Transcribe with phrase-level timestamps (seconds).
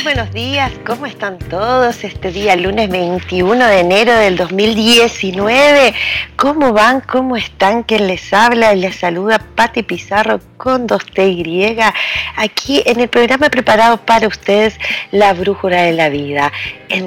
[0.00, 2.04] Muy buenos días, ¿cómo están todos?
[2.04, 5.92] Este día, lunes 21 de enero del 2019.
[6.36, 7.02] ¿Cómo van?
[7.02, 7.82] ¿Cómo están?
[7.82, 8.74] ¿Quién les habla?
[8.74, 11.92] Les saluda Patti Pizarro con 2TY,
[12.36, 14.78] aquí en el programa preparado para ustedes,
[15.10, 16.50] La Brújula de la Vida,
[16.88, 17.06] en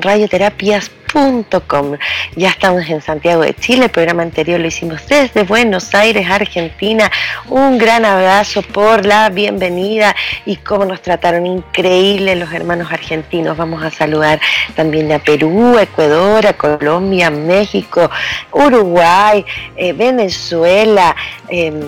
[2.35, 7.11] Ya estamos en Santiago de Chile, el programa anterior lo hicimos desde Buenos Aires, Argentina.
[7.49, 13.55] Un gran abrazo por la bienvenida y cómo nos trataron increíble los hermanos argentinos.
[13.55, 14.39] Vamos a saludar
[14.75, 18.09] también a Perú, Ecuador, a Colombia, México,
[18.51, 19.45] Uruguay,
[19.75, 21.15] eh, Venezuela.
[21.47, 21.79] Em,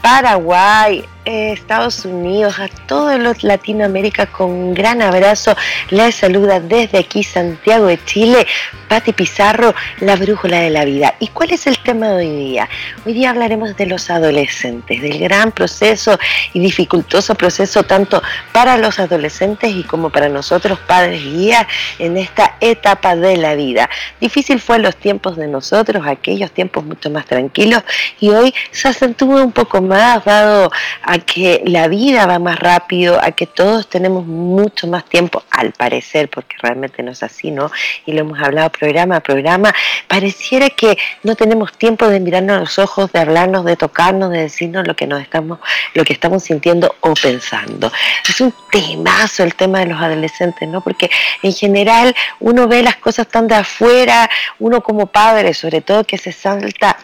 [0.00, 5.54] Paraguay, eh, Estados Unidos, a todos los Latinoamérica con un gran abrazo.
[5.90, 8.46] Les saluda desde aquí Santiago de Chile,
[8.88, 11.14] Pati Pizarro, la brújula de la vida.
[11.20, 12.68] ¿Y cuál es el tema de hoy día?
[13.04, 16.18] Hoy día hablaremos de los adolescentes, del gran proceso
[16.52, 21.66] y dificultoso proceso tanto para los adolescentes y como para nosotros padres guías
[21.98, 23.88] en esta etapa de la vida.
[24.20, 27.82] Difícil fue los tiempos de nosotros, aquellos tiempos mucho más tranquilos
[28.18, 30.70] y hoy se acentúa un poco más dado
[31.18, 36.28] que la vida va más rápido, a que todos tenemos mucho más tiempo, al parecer,
[36.28, 37.70] porque realmente no es así, ¿no?
[38.06, 39.74] Y lo hemos hablado programa a programa,
[40.06, 44.38] pareciera que no tenemos tiempo de mirarnos a los ojos, de hablarnos, de tocarnos, de
[44.38, 45.58] decirnos lo que nos estamos,
[45.94, 47.90] lo que estamos sintiendo o pensando.
[48.28, 50.80] Es un temazo el tema de los adolescentes, ¿no?
[50.80, 51.10] Porque
[51.42, 56.18] en general uno ve las cosas tan de afuera, uno como padre, sobre todo que
[56.18, 56.96] se salta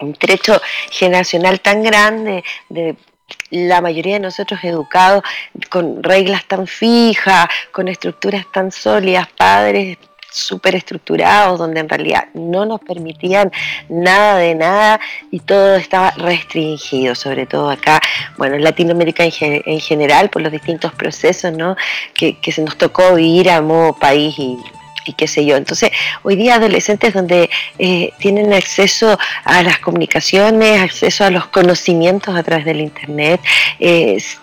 [0.00, 0.60] un trecho
[0.90, 2.96] generacional tan grande de
[3.50, 5.22] la mayoría de nosotros educados
[5.68, 9.98] con reglas tan fijas, con estructuras tan sólidas, padres
[10.30, 13.50] súper estructurados, donde en realidad no nos permitían
[13.88, 15.00] nada de nada
[15.30, 18.00] y todo estaba restringido, sobre todo acá,
[18.38, 21.76] bueno, en Latinoamérica en, general, por los distintos procesos ¿no?
[22.14, 24.56] que, que se nos tocó vivir a modo país y
[25.04, 25.56] y qué sé yo.
[25.56, 25.90] Entonces,
[26.22, 32.42] hoy día adolescentes donde eh, tienen acceso a las comunicaciones, acceso a los conocimientos a
[32.42, 33.40] través del Internet,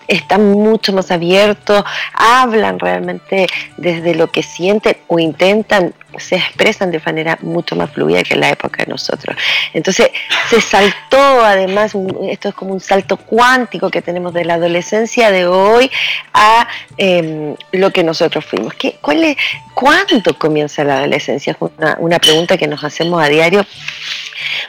[0.08, 3.46] están mucho más abiertos, hablan realmente
[3.76, 8.40] desde lo que sienten o intentan se expresan de manera mucho más fluida que en
[8.40, 9.36] la época de nosotros.
[9.72, 10.10] Entonces
[10.48, 11.92] se saltó, además,
[12.28, 15.90] esto es como un salto cuántico que tenemos de la adolescencia de hoy
[16.32, 18.74] a em, lo que nosotros fuimos.
[18.74, 19.36] ¿Qué, cuál es,
[19.74, 20.16] ¿Cuándo
[20.48, 21.52] comienza la adolescencia?
[21.52, 23.66] Es una, una pregunta que nos hacemos a diario.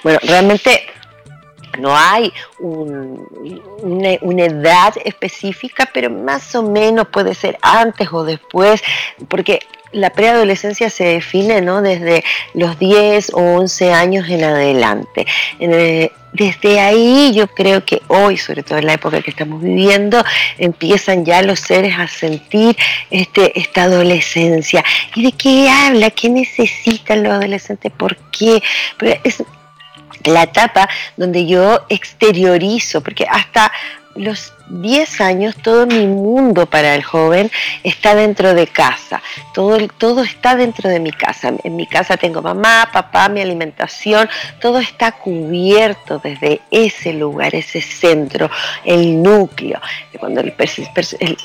[0.03, 0.88] Bueno, realmente
[1.79, 8.81] no hay una, edad específica, pero más o menos puede ser antes o después,
[9.28, 9.59] porque
[9.91, 11.81] la preadolescencia se define ¿no?
[11.81, 12.23] desde
[12.53, 15.25] los 10 o 11 años en adelante.
[16.31, 20.23] Desde ahí yo creo que hoy, sobre todo en la época que estamos viviendo,
[20.59, 22.78] empiezan ya los seres a sentir
[23.09, 24.84] este, esta adolescencia.
[25.16, 26.11] ¿Y de qué habla?
[26.11, 27.91] ¿Qué necesitan los adolescentes?
[27.91, 28.61] ¿Por qué?
[29.23, 29.44] es
[30.24, 33.72] la etapa donde yo exteriorizo, porque hasta
[34.16, 37.52] los 10 años todo mi mundo para el joven
[37.84, 39.22] está dentro de casa,
[39.53, 41.53] todo, todo está dentro de mi casa.
[41.63, 44.29] En mi casa tengo mamá, papá, mi alimentación,
[44.62, 48.50] todo está cubierto desde ese lugar, ese centro,
[48.85, 49.79] el núcleo.
[50.19, 50.53] Cuando el,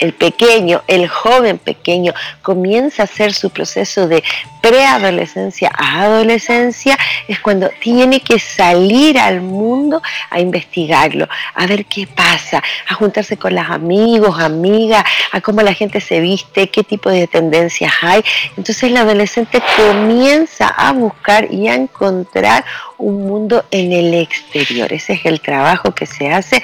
[0.00, 4.22] el pequeño, el joven pequeño comienza a hacer su proceso de
[4.60, 6.98] preadolescencia a adolescencia,
[7.28, 13.13] es cuando tiene que salir al mundo a investigarlo, a ver qué pasa, a juntar
[13.38, 18.22] con los amigos, amigas, a cómo la gente se viste, qué tipo de tendencias hay.
[18.50, 22.64] Entonces el adolescente comienza a buscar y a encontrar
[22.99, 24.93] un mundo en el exterior.
[24.93, 26.62] Ese es el trabajo que se hace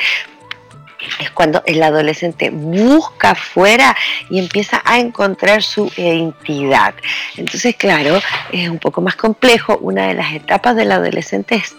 [1.19, 3.97] es cuando el adolescente busca afuera
[4.29, 6.95] y empieza a encontrar su identidad.
[7.37, 8.21] Entonces, claro,
[8.53, 9.79] es un poco más complejo.
[9.79, 11.75] Una de las etapas del adolescente es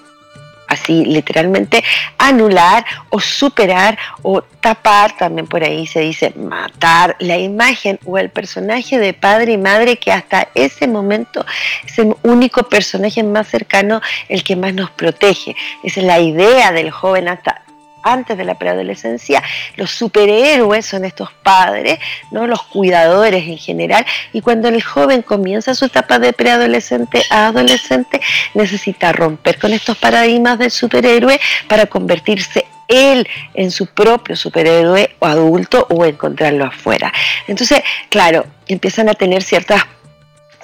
[0.71, 1.83] así literalmente
[2.17, 8.29] anular o superar o tapar, también por ahí se dice matar la imagen o el
[8.29, 11.45] personaje de padre y madre que hasta ese momento
[11.85, 15.55] es el único personaje más cercano, el que más nos protege.
[15.83, 17.63] Esa es la idea del joven hasta
[18.03, 19.43] antes de la preadolescencia,
[19.75, 21.99] los superhéroes son estos padres,
[22.31, 22.47] ¿no?
[22.47, 28.21] los cuidadores en general, y cuando el joven comienza su etapa de preadolescente a adolescente,
[28.53, 35.25] necesita romper con estos paradigmas del superhéroe para convertirse él en su propio superhéroe o
[35.25, 37.11] adulto o encontrarlo afuera.
[37.47, 39.83] Entonces, claro, empiezan a tener ciertas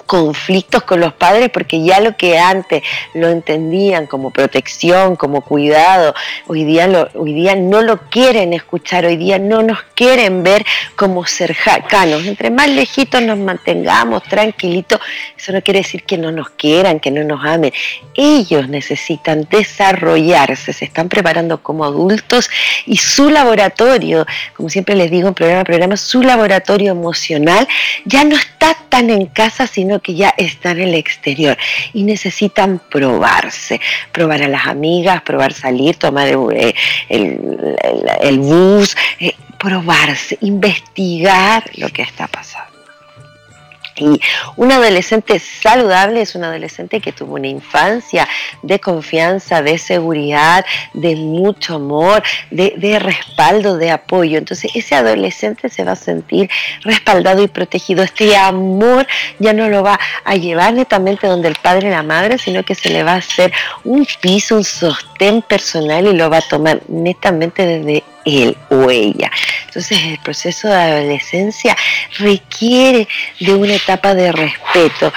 [0.08, 2.82] conflictos con los padres porque ya lo que antes
[3.12, 6.14] lo entendían como protección, como cuidado,
[6.46, 10.64] hoy día, no lo quieren escuchar, hoy día no nos quieren ver
[10.96, 12.24] como cercanos.
[12.24, 14.98] Entre más lejitos nos mantengamos tranquilitos,
[15.36, 17.72] eso no quiere decir que no nos quieran, que no nos amen.
[18.14, 22.48] Ellos necesitan desarrollarse, se están preparando como adultos
[22.86, 24.26] y su laboratorio,
[24.56, 27.68] como siempre les digo en programa a programa, su laboratorio emocional
[28.06, 31.56] ya no está tan en casa, sino que ya están en el exterior
[31.92, 33.80] y necesitan probarse,
[34.12, 36.74] probar a las amigas, probar salir, tomar el,
[37.08, 42.77] el, bus, eh, probarse, investigar lo que está pasando.
[44.00, 44.20] Y
[44.56, 48.28] un adolescente saludable es un adolescente que tuvo una infancia
[48.62, 50.64] de confianza, de seguridad,
[50.94, 54.38] de mucho amor, de, respaldo, de apoyo.
[54.38, 56.50] Entonces ese adolescente se va a sentir
[56.82, 58.02] respaldado y protegido.
[58.02, 59.06] Este amor
[59.38, 62.74] ya no lo va a llevar netamente donde el padre y la madre, sino que
[62.74, 63.52] se le va a hacer
[63.84, 69.30] un piso, un sostén personal y lo va a tomar netamente desde él o ella.
[69.66, 71.76] Entonces el proceso de adolescencia
[72.18, 73.08] requiere
[73.40, 75.12] de una etapa de respeto,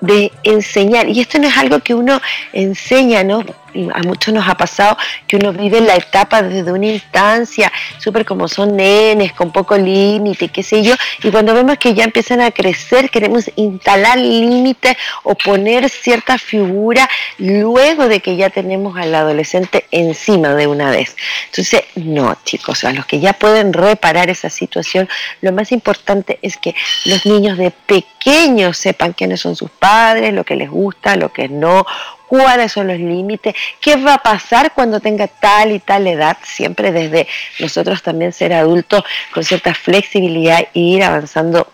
[0.00, 1.08] de, enseñar.
[1.08, 2.20] Y esto no es algo que uno
[2.52, 3.44] enseña, ¿no?
[3.94, 4.96] A muchos nos ha pasado
[5.26, 10.48] que uno vive la etapa desde una instancia, súper como son nenes, con poco límite,
[10.48, 15.34] qué sé yo, y cuando vemos que ya empiezan a crecer, queremos instalar límites o
[15.34, 17.08] poner cierta figura
[17.38, 21.16] luego de que ya tenemos al adolescente encima de una vez.
[21.46, 25.08] Entonces, no, chicos, a los que ya pueden reparar esa situación,
[25.40, 26.74] lo más importante es que
[27.04, 31.48] los niños de pequeños sepan quiénes son sus padres, lo que les gusta, lo que
[31.48, 31.86] no,
[32.30, 36.92] cuáles son los límites, qué va a pasar cuando tenga tal y tal edad, siempre
[36.92, 37.26] desde
[37.58, 39.02] nosotros también ser adultos
[39.34, 41.66] con cierta flexibilidad e ir avanzando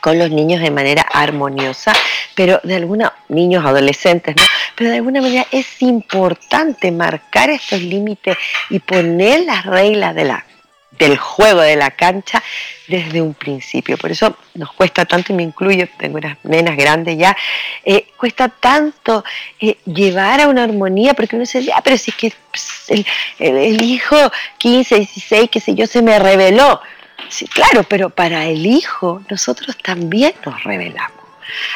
[0.00, 1.92] con los niños de manera armoniosa,
[2.34, 4.42] pero de alguna, niños, adolescentes, ¿no?
[4.76, 8.38] Pero de alguna manera es importante marcar estos límites
[8.70, 10.46] y poner las reglas de la
[10.98, 12.42] del juego de la cancha
[12.88, 13.96] desde un principio.
[13.96, 17.36] Por eso nos cuesta tanto, y me incluyo, tengo unas nenas grandes ya,
[17.84, 19.24] eh, cuesta tanto
[19.60, 22.32] eh, llevar a una armonía, porque uno dice, ah, pero si es que
[22.88, 23.06] el,
[23.38, 24.16] el, hijo
[24.58, 26.80] 15, 16, qué sé yo, se me reveló.
[27.28, 31.25] Sí, claro, pero para el hijo nosotros también nos revelamos.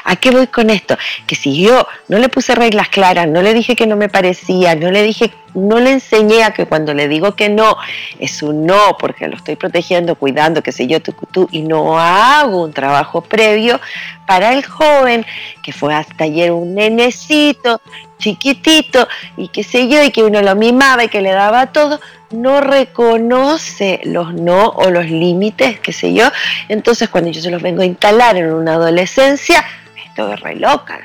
[0.04, 0.96] ¿A qué voy con esto?
[1.26, 4.74] Que si yo no le puse reglas claras, no le dije que no me parecía,
[4.74, 7.76] no le dije, no le enseñé a que cuando le digo que no,
[8.18, 11.98] es un no, porque lo estoy protegiendo, cuidando, que sé yo, tú, tú, y no
[11.98, 13.80] hago un trabajo previo
[14.26, 15.26] para el joven
[15.62, 17.80] que fue hasta ayer un nenecito,
[18.18, 22.00] chiquitito, y qué sé yo, y que uno lo mimaba y que le daba todo,
[22.30, 26.30] no reconoce los no o los límites, qué sé yo.
[26.68, 29.64] Entonces, cuando yo se los vengo a instalar en una adolescencia,
[30.06, 31.00] esto es re loca.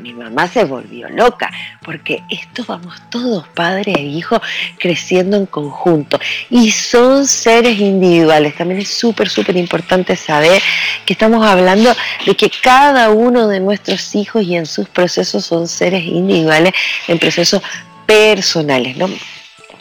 [0.00, 1.50] mi mamá se volvió loca,
[1.82, 4.40] porque esto vamos todos, padre e hijo,
[4.78, 6.20] creciendo en conjunto.
[6.50, 8.54] Y son seres individuales.
[8.54, 10.62] También es súper, súper importante saber
[11.06, 11.94] que estamos hablando
[12.26, 16.74] de que cada uno de nuestros hijos y en sus procesos son seres individuales,
[17.06, 17.62] en procesos
[18.06, 19.08] personales, ¿no?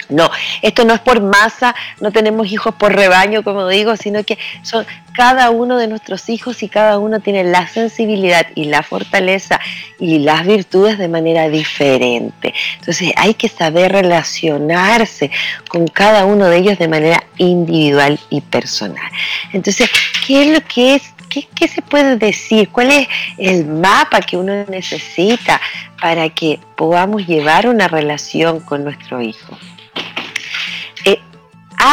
[0.10, 0.30] No,
[0.62, 4.86] esto no es por masa, no tenemos hijos por rebaño, como digo, sino que son
[5.14, 9.60] cada uno de nuestros hijos y cada uno tiene la sensibilidad y la fortaleza
[10.00, 12.54] y las virtudes de manera diferente.
[12.80, 15.32] Entonces hay que saber relacionarse
[15.68, 19.12] con cada uno de ellos de manera individual y personal.
[19.52, 19.90] Entonces,
[20.26, 22.70] ¿qué es lo que es ¿Qué, se puede decir?
[22.70, 25.60] ¿Cuál es el mapa que uno necesita
[26.02, 29.58] para que podamos llevar una relación con nuestro hijo?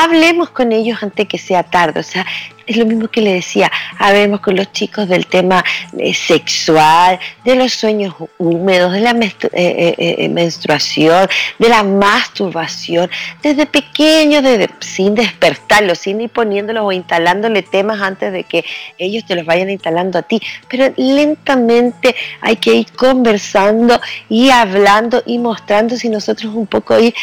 [0.02, 2.00] Hablemos con ellos antes que sea tarde.
[2.00, 2.26] O sea,
[2.66, 5.64] es lo mismo que le decía, hablemos con los chicos del tema
[5.99, 11.28] eh, sexual, de los sueños húmedos, de la eh, eh, menstruación,
[11.59, 13.11] de la masturbación,
[13.42, 18.64] desde pequeños, desde, sin despertarlos, sin ir poniéndolos o instalándole temas antes de que
[18.99, 20.40] ellos te los vayan instalando a ti.
[20.68, 27.14] Pero lentamente hay que ir conversando y hablando y mostrando si nosotros un poco ir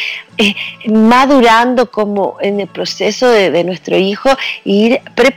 [0.86, 4.30] madurando como en el proceso de, nuestro hijo
[4.64, 5.31] ir preparando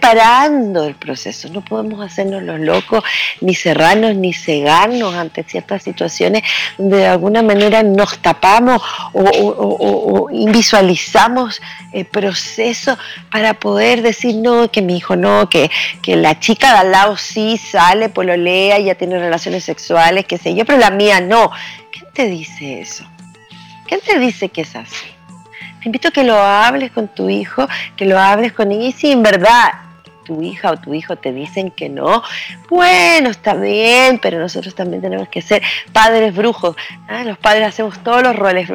[0.86, 1.50] el proceso.
[1.50, 3.04] No podemos hacernos los locos,
[3.42, 6.44] ni cerrarnos, ni cegarnos ante ciertas situaciones
[6.78, 8.82] donde de alguna manera nos tapamos
[9.14, 11.62] o, invisualizamos
[11.92, 12.98] el proceso
[13.32, 15.70] para poder decir no, que mi hijo no, que,
[16.02, 20.54] que la chica de al lado sí sale, pololea, ya tiene relaciones sexuales, qué sé
[20.56, 21.52] yo, pero la mía no.
[21.92, 23.06] ¿Quién te dice eso?
[23.88, 25.06] ¿Quién te dice que es así?
[25.82, 28.92] Te invito a que lo hables con tu hijo, que lo hables con ella y
[28.92, 29.85] si en verdad
[30.25, 32.24] tu hija o tu hijo te dicen que no,
[32.70, 35.62] bueno, está bien, pero nosotros también tenemos que ser
[35.94, 36.75] padres brujos.
[37.08, 37.24] ¿ah?
[37.24, 38.70] Los padres hacemos todos los roles,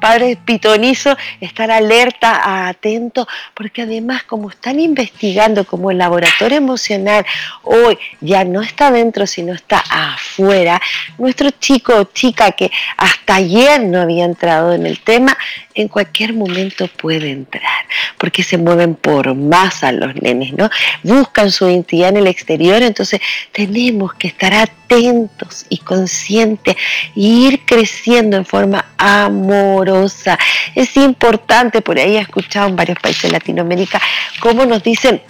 [0.00, 7.24] padres pitonizos, estar alerta, atento, porque además como están investigando, como el laboratorio emocional
[7.62, 10.80] hoy ya no está dentro, sino está afuera,
[11.16, 15.36] nuestro chico o chica que hasta ayer no había entrado en el tema,
[15.74, 17.84] en cualquier momento puede entrar,
[18.18, 20.68] porque se mueven por masa los nenes, ¿no?
[21.02, 23.20] Buscan su identidad en el exterior, entonces
[23.52, 30.38] tenemos que estar atentos y conscientes e ir creciendo en forma amorosa.
[30.74, 34.00] Es importante, por ahí he escuchado en varios países de Latinoamérica,
[34.40, 35.20] cómo nos dicen,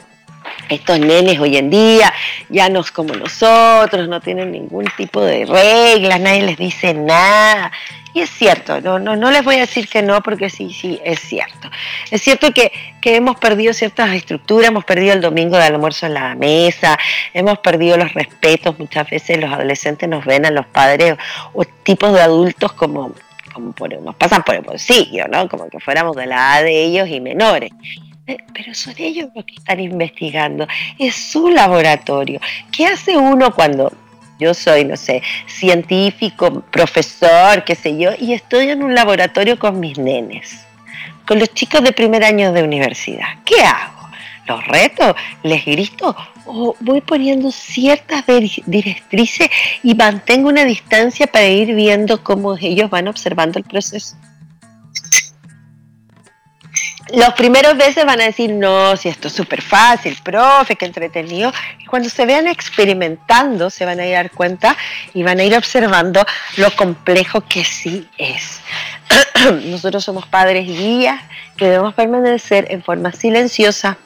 [0.69, 2.13] estos nenes hoy en día
[2.49, 7.73] ya no es como nosotros, no tienen ningún tipo de reglas, nadie les dice nada.
[8.19, 11.21] Es cierto, no, no, no les voy a decir que no, porque sí, sí, es
[11.21, 11.71] cierto.
[12.11, 16.15] Es cierto que, que hemos perdido ciertas estructuras, hemos perdido el domingo de almuerzo en
[16.15, 16.99] la mesa,
[17.33, 21.17] hemos perdido los respetos, muchas veces los adolescentes nos ven a los padres
[21.53, 23.13] o, tipos de adultos como,
[23.55, 25.49] como por, nos pasan por el bolsillo, ¿no?
[25.49, 27.71] Como que fuéramos de la edad de ellos y menores.
[28.27, 30.67] Eh, pero son ellos los que están investigando,
[30.99, 32.41] es su laboratorio.
[32.73, 33.93] ¿Qué hace uno cuando
[34.39, 39.81] yo soy, no sé, científico, profesor, qué sé yo, y estoy en un laboratorio con
[39.81, 40.65] mis nenes,
[41.27, 43.27] con los chicos de primer año de universidad?
[43.45, 44.09] ¿Qué hago?
[44.47, 45.15] ¿Los reto?
[45.43, 46.17] ¿Les grito?
[46.47, 48.25] ¿O voy poniendo ciertas
[48.65, 49.51] directrices
[49.83, 54.17] y mantengo una distancia para ir viendo cómo ellos van observando el proceso?
[57.15, 61.53] Los primeros veces van a decir, no, si esto es súper fácil, profe, qué entretenido.
[61.79, 64.77] Y cuando se vean experimentando, se van a dar cuenta
[65.15, 66.25] y van a ir observando
[66.57, 68.61] lo complejo que sí es.
[69.65, 71.21] Nosotros somos padres guías
[71.57, 73.97] que debemos permanecer en forma silenciosa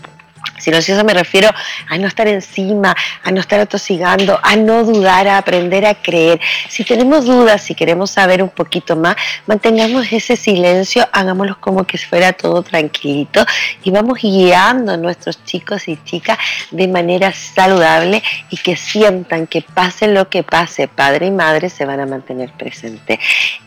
[0.62, 1.50] Silenciosa me refiero
[1.88, 6.40] a no estar encima, a no estar atosigando, a no dudar, a aprender a creer.
[6.68, 9.16] Si tenemos dudas, si queremos saber un poquito más,
[9.46, 13.44] mantengamos ese silencio, hagámoslo como que fuera todo tranquilito
[13.82, 16.38] y vamos guiando a nuestros chicos y chicas
[16.70, 21.84] de manera saludable y que sientan que pase lo que pase, padre y madre se
[21.84, 23.18] van a mantener presentes.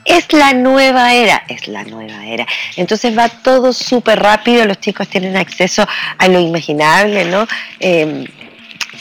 [0.06, 2.46] Es la nueva era, es la nueva era.
[2.78, 5.86] Entonces va todo súper rápido, los chicos tienen acceso
[6.18, 6.85] a lo imaginable,
[7.26, 7.48] ¿no?
[7.80, 8.26] Em,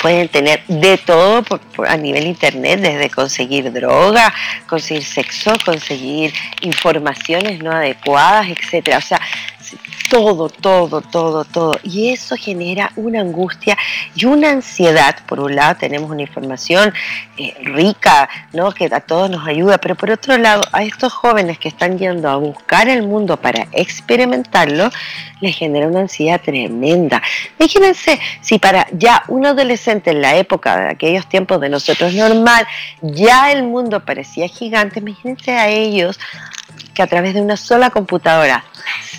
[0.00, 1.44] pueden tener de todo
[1.86, 4.32] a nivel internet, desde conseguir droga,
[4.66, 8.98] conseguir sexo, conseguir informaciones no adecuadas, etcétera.
[8.98, 9.20] O sea,
[10.10, 11.78] todo, todo, todo, todo.
[11.82, 13.76] Y eso genera una angustia
[14.14, 15.16] y una ansiedad.
[15.26, 16.92] Por un lado tenemos una información
[17.36, 18.72] eh, rica, ¿no?
[18.72, 22.28] que a todos nos ayuda, pero por otro lado a estos jóvenes que están yendo
[22.28, 24.90] a buscar el mundo para experimentarlo,
[25.40, 27.22] les genera una ansiedad tremenda.
[27.58, 32.66] Imagínense si para ya un adolescente en la época de aquellos tiempos de nosotros normal,
[33.02, 36.18] ya el mundo parecía gigante, imagínense a ellos
[36.94, 38.64] que a través de una sola computadora,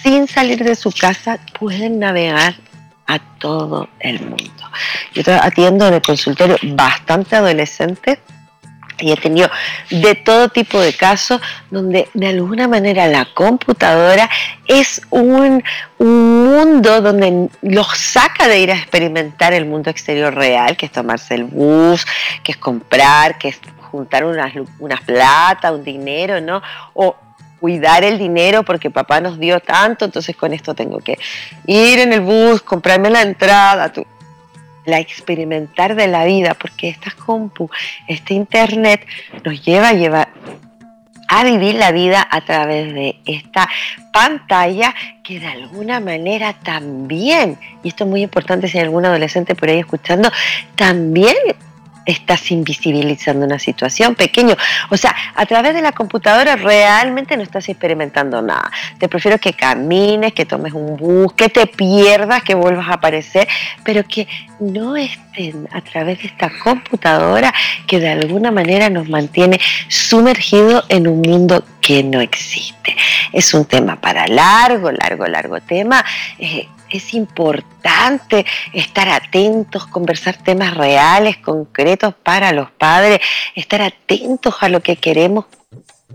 [0.05, 2.53] sin salir de su casa, pueden navegar
[3.07, 4.63] a todo el mundo.
[5.15, 8.19] Yo atiendo en el consultorio bastante adolescente
[8.99, 9.49] y he tenido
[9.89, 14.29] de todo tipo de casos donde de alguna manera la computadora
[14.67, 15.63] es un,
[15.97, 20.91] un, mundo donde los saca de ir a experimentar el mundo exterior real, que es
[20.91, 22.05] tomarse el bus,
[22.43, 23.59] que es comprar, que es
[23.91, 26.61] juntar unas, unas plata, un dinero, ¿no?
[26.93, 27.15] O
[27.65, 31.17] cuidar el dinero porque papá nos dio tanto, entonces con esto tengo que
[31.65, 33.91] ir en el bus, comprarme la entrada,
[34.85, 37.67] la experimentar de la vida, porque esta compu,
[38.07, 39.03] este internet
[39.43, 40.29] nos lleva a llevar
[41.27, 43.67] a vivir la vida a través de esta
[44.13, 44.93] pantalla
[45.23, 49.69] que de alguna manera también, y esto es muy importante si hay algún adolescente por
[49.69, 50.29] ahí escuchando,
[50.75, 51.35] también
[52.05, 54.55] estás invisibilizando una situación pequeño.
[54.89, 58.71] O sea, a través de la computadora realmente no estás experimentando nada.
[58.99, 63.47] Te prefiero que camines, que tomes un bus, que te pierdas, que vuelvas a aparecer,
[63.83, 64.27] pero que
[64.59, 67.53] no estén a través de esta computadora
[67.87, 72.95] que de alguna manera nos mantiene sumergido en un mundo que no existe.
[73.31, 76.03] Es un tema para largo, largo, largo tema.
[76.39, 83.19] Eh, es importante estar atentos, conversar temas reales, concretos para los padres,
[83.55, 85.45] estar atentos a lo que queremos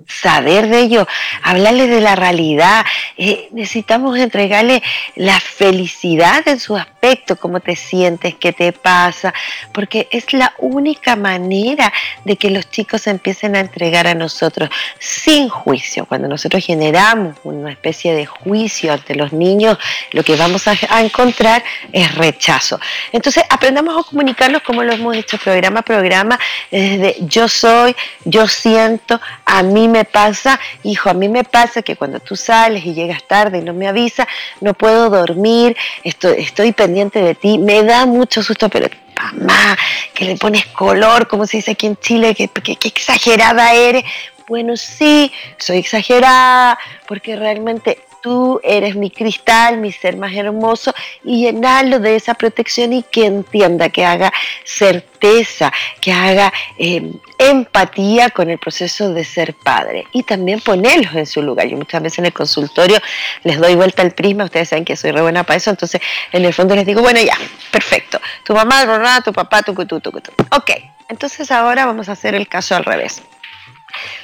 [0.06, 1.06] saber de ellos,
[1.42, 2.84] hablarles de la realidad.
[3.16, 4.82] Eh, necesitamos entregarle
[5.16, 6.99] la felicidad en su aspecto,
[7.40, 9.32] cómo te sientes, qué te pasa,
[9.72, 11.92] porque es la única manera
[12.24, 16.04] de que los chicos empiecen a entregar a nosotros sin juicio.
[16.06, 19.78] Cuando nosotros generamos una especie de juicio ante los niños,
[20.12, 22.78] lo que vamos a, encontrar es rechazo.
[23.12, 26.38] Entonces, aprendamos a comunicarnos como lo hemos hecho programa a programa,
[26.70, 31.96] desde yo soy, yo siento, a mí me pasa, hijo, a mí me pasa que
[31.96, 34.26] cuando tú sales y llegas tarde y no me avisas,
[34.60, 39.76] no puedo dormir, estoy, estoy pendiente de ti, me da mucho susto, pero mamá,
[40.14, 44.04] que le pones color, como se dice aquí en Chile, que, que exagerada eres.
[44.46, 51.44] Bueno, sí, soy exagerada, porque realmente tú eres mi cristal, mi ser más hermoso, y
[51.44, 54.32] llenarlo de esa protección y que entienda, que haga
[54.64, 61.26] certeza, que haga em, empatía con el proceso de ser padre y también ponerlos en
[61.26, 61.66] su lugar.
[61.66, 62.98] Yo muchas veces en el consultorio
[63.44, 66.00] les doy vuelta al prisma, ustedes saben que soy re buena para eso, entonces
[66.32, 67.36] en el fondo les digo, bueno, ya,
[67.70, 70.32] perfecto, tu mamá, tu papá, tu, tu, tu, tu.
[70.50, 70.70] Ok,
[71.08, 73.22] entonces ahora vamos a hacer el caso al revés.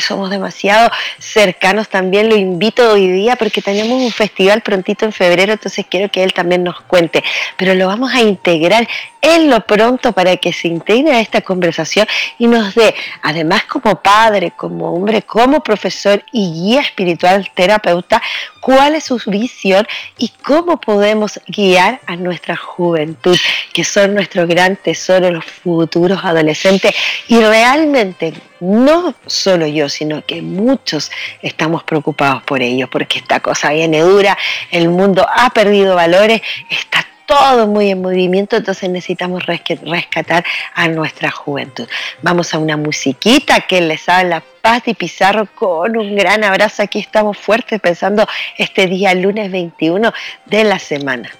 [0.00, 2.28] somos demasiado cercanos también.
[2.28, 6.32] Lo invito hoy día porque tenemos un festival prontito en febrero, entonces quiero que él
[6.32, 7.22] también nos cuente.
[7.56, 8.88] Pero lo vamos a integrar
[9.20, 12.06] en lo pronto para que se integre a esta conversación
[12.38, 18.20] y nos dé, además como padre, como hombre, como profesor y guía espiritual terapeuta,
[18.60, 19.86] cuál es su visión
[20.18, 23.38] y cómo podemos guiar a nuestra juventud,
[23.72, 26.94] que son nuestro gran tesoro, los futuros adolescentes.
[27.28, 31.10] Y realmente no solo yo, sino que muchos
[31.42, 34.38] estamos preocupados por ello, porque esta cosa viene dura,
[34.70, 40.44] el mundo ha perdido valores, está todo muy en movimiento, entonces necesitamos rescatar
[40.74, 41.88] a nuestra juventud.
[42.22, 46.82] Vamos a una musiquita que les habla Patti Pizarro con un gran abrazo.
[46.82, 50.12] Aquí estamos fuertes pensando este día lunes 21
[50.46, 51.30] de la semana.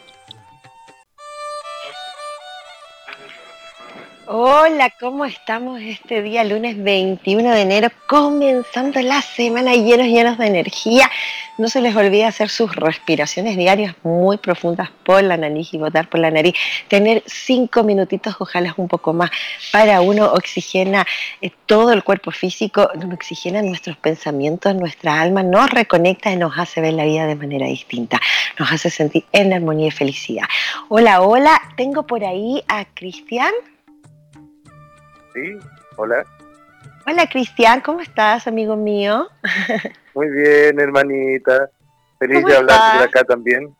[4.34, 10.46] Hola, ¿cómo estamos este día, lunes 21 de enero, comenzando la semana llenos, llenos de
[10.46, 11.10] energía?
[11.58, 16.08] No se les olvide hacer sus respiraciones diarias muy profundas por la nariz y botar
[16.08, 16.54] por la nariz.
[16.88, 19.30] Tener cinco minutitos, ojalá un poco más,
[19.70, 21.06] para uno oxigena
[21.42, 26.80] eh, todo el cuerpo físico, oxigena nuestros pensamientos, nuestra alma, nos reconecta y nos hace
[26.80, 28.18] ver la vida de manera distinta.
[28.58, 30.46] Nos hace sentir en armonía y felicidad.
[30.88, 33.52] Hola, hola, tengo por ahí a Cristian.
[35.34, 35.58] Sí,
[35.96, 36.24] hola.
[37.06, 39.28] Hola Cristian, ¿cómo estás, amigo mío?
[40.14, 41.70] Muy bien, hermanita.
[42.18, 43.74] Feliz de hablar de acá también.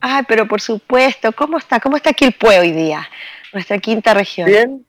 [0.00, 1.80] Ay, pero por supuesto, ¿cómo está?
[1.80, 3.08] ¿Cómo está aquí el Pue hoy día?
[3.52, 4.46] Nuestra quinta región.
[4.46, 4.86] Bien,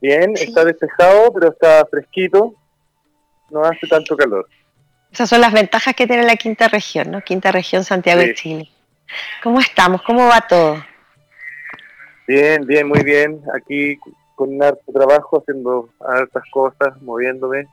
[0.00, 2.54] bien, está despejado, pero está fresquito.
[3.50, 4.48] No hace tanto calor.
[5.10, 7.22] Esas son las ventajas que tiene la quinta región, ¿no?
[7.22, 8.68] Quinta región Santiago de Chile.
[9.42, 10.02] ¿Cómo estamos?
[10.02, 10.84] ¿Cómo va todo?
[12.26, 13.40] Bien, bien, muy bien.
[13.54, 13.98] Aquí
[14.36, 17.66] con harto trabajo, haciendo hartas cosas, moviéndome.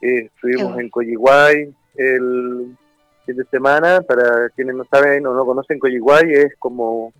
[0.00, 2.76] Eh, estuvimos en Coyiguay el
[3.24, 4.00] fin de semana.
[4.00, 7.12] Para quienes no saben o no conocen, Coyiguay es como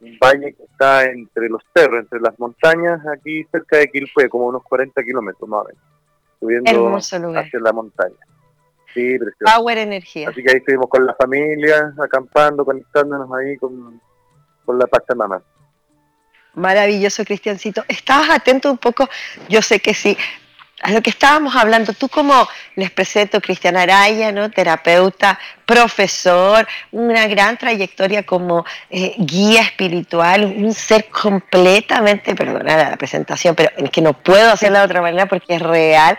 [0.00, 4.46] un valle que está entre los cerros, entre las montañas, aquí cerca de Quilpue, como
[4.46, 5.82] unos 40 kilómetros más o menos.
[6.38, 8.14] subiendo hacia la montaña.
[8.94, 9.56] Sí, precioso.
[9.56, 10.28] Power energía.
[10.30, 14.00] Así que ahí estuvimos con la familia, acampando, conectándonos ahí con,
[14.64, 15.42] con la Pachamama.
[16.54, 17.84] Maravilloso, Cristiancito.
[17.88, 19.08] ¿Estabas atento un poco?
[19.48, 20.16] Yo sé que sí
[20.80, 24.50] a lo que estábamos hablando, tú como les presento Cristian Araya, ¿no?
[24.50, 33.54] terapeuta, profesor, una gran trayectoria como eh, guía espiritual, un ser completamente, perdona la presentación,
[33.54, 36.16] pero es que no puedo hacerla de otra manera porque es real,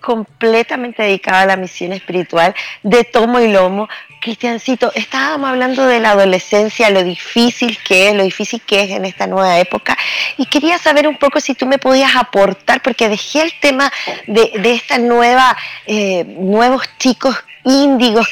[0.00, 3.88] completamente dedicado a la misión espiritual de tomo y lomo.
[4.20, 9.04] Cristiancito, estábamos hablando de la adolescencia, lo difícil que es, lo difícil que es en
[9.04, 9.98] esta nueva época,
[10.36, 13.92] y quería saber un poco si tú me podías aportar, porque dejé el tema
[14.28, 17.34] de, de esta nueva, eh, nuevos chicos
[17.68, 18.28] índigos,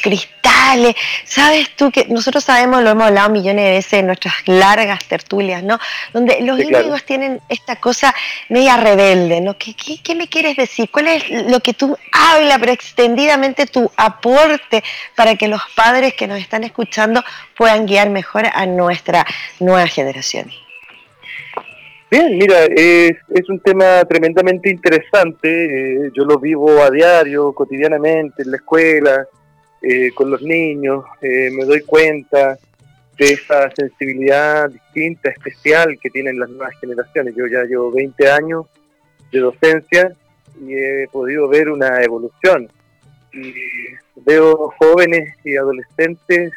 [0.47, 0.95] cristales.
[1.25, 5.63] Sabes tú que nosotros sabemos, lo hemos hablado millones de veces en nuestras largas tertulias,
[5.63, 5.79] ¿no?
[6.13, 8.15] Donde los índigos tienen esta cosa
[8.49, 9.57] media rebelde, ¿no?
[9.59, 10.89] ¿Qué, ¿Qué, me quieres decir?
[10.91, 14.83] ¿Cuál es lo que tú hablas, pero extendidamente tu aporte
[15.15, 17.23] para que los padres que nos están escuchando
[17.57, 19.25] puedan guiar mejor a nuestra
[19.61, 20.51] nueva generación?
[22.09, 26.07] Bien, mira, es, es un tema tremendamente interesante.
[26.07, 29.27] Eh, yo lo vivo a diario, cotidianamente, en la escuela,
[29.89, 31.05] eh, con los niños.
[31.21, 32.59] Eh, me doy cuenta
[33.19, 37.35] de esa sensibilidad distinta, especial que tienen las nuevas generaciones.
[37.37, 38.67] Yo ya llevo 20 años
[39.33, 40.15] de docencia
[40.61, 42.69] y he podido ver una evolución.
[43.33, 43.53] Y
[44.25, 46.53] veo jóvenes y adolescentes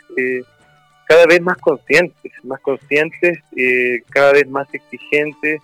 [1.10, 5.60] cada vez más conscientes, más conscientes, eh, cada vez más exigentes,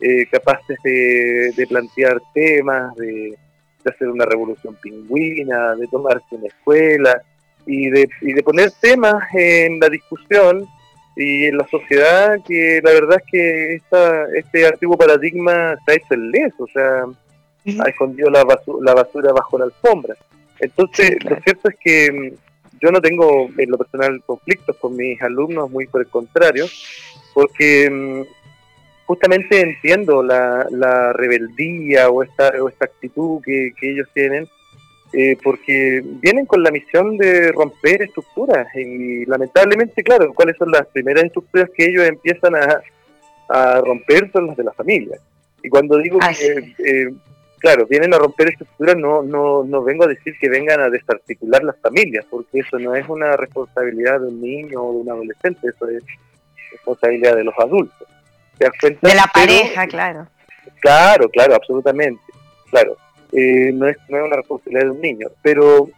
[0.00, 3.38] eh, capaces de, plantear temas, de,
[3.84, 7.22] hacer una revolución pingüina, de tomarse una escuela
[7.66, 10.66] y de, y de poner temas en la discusión
[11.16, 16.14] y en la sociedad que la verdad es que esta, este antiguo paradigma está hecho
[16.14, 17.04] en les, o sea,
[17.84, 20.14] ha escondido la basura, la basura bajo la alfombra.
[20.60, 22.34] Entonces, lo cierto es que
[22.80, 26.66] yo no tengo en lo personal conflictos con mis alumnos, muy por el contrario,
[27.34, 28.22] porque mm,
[29.08, 34.46] justamente entiendo la, rebeldía o esta, o esta actitud que, ellos tienen,
[35.14, 40.86] eh, porque vienen con la misión de romper estructuras y lamentablemente, claro, cuáles son las
[40.88, 45.18] primeras estructuras que ellos empiezan a, romper son las de la familia.
[45.62, 47.08] Y cuando digo que eh,
[47.60, 51.64] claro, vienen a romper estructuras, no, no, no vengo a decir que vengan a desarticular
[51.64, 55.66] las familias, porque eso no es una responsabilidad de un niño o de un adolescente,
[55.66, 56.04] eso es
[56.72, 58.06] responsabilidad de los adultos.
[58.58, 60.26] De la pareja, claro.
[60.80, 62.22] Claro, claro, absolutamente,
[62.70, 62.96] claro.
[63.32, 65.88] Eh, no, es, no es una responsabilidad de un niño, pero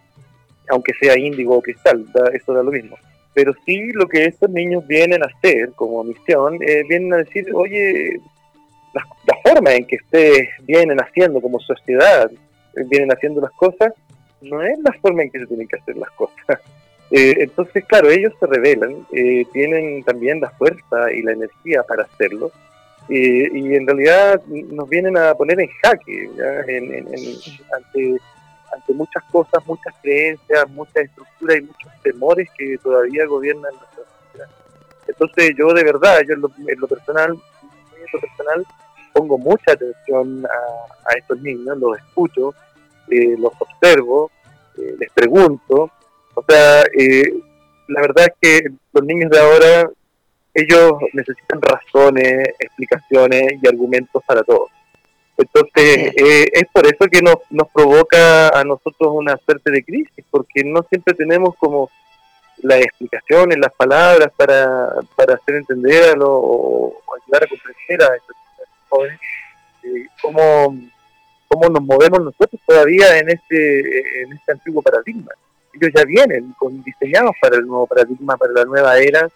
[0.68, 2.96] aunque sea índigo o cristal, eso da lo mismo.
[3.34, 7.46] Pero sí lo que estos niños vienen a hacer como misión, eh, vienen a decir,
[7.54, 8.20] oye,
[8.94, 9.04] la,
[9.44, 13.92] forma en que ustedes vienen haciendo como sociedad, eh, vienen haciendo las cosas,
[14.40, 16.36] no es la forma en que se tienen que hacer las cosas.
[17.10, 22.04] Eh, entonces, claro, ellos se revelan, eh, tienen también la fuerza y la energía para
[22.04, 22.52] hacerlo,
[23.08, 26.30] y en realidad nos vienen a poner en jaque
[27.76, 28.16] ante,
[28.72, 34.48] ante muchas cosas, muchas creencias, muchas estructuras y muchos temores que todavía gobiernan nuestra sociedad.
[35.08, 37.36] Entonces, yo de verdad, yo en lo personal,
[38.18, 38.64] personal,
[39.12, 42.54] pongo mucha atención a, estos niños, los escucho,
[43.08, 44.30] eh, los observo,
[44.78, 45.90] eh, les pregunto.
[46.40, 47.34] O sea, eh,
[47.88, 49.90] la verdad es que los niños de ahora,
[50.54, 54.68] ellos necesitan razones, explicaciones y argumentos para todo.
[55.36, 60.64] Entonces, es por eso que nos, nos provoca a nosotros una suerte de crisis, porque
[60.64, 61.90] no siempre tenemos como
[62.62, 68.36] las explicaciones, las palabras para, para hacer entender o, ayudar a comprender a estos
[68.88, 69.20] jóvenes
[69.82, 70.76] eh, cómo,
[71.48, 75.32] cómo nos movemos nosotros todavía en este, en este antiguo paradigma.
[75.72, 79.28] Ellos ya vienen con diseñados para el nuevo paradigma, para la nueva era,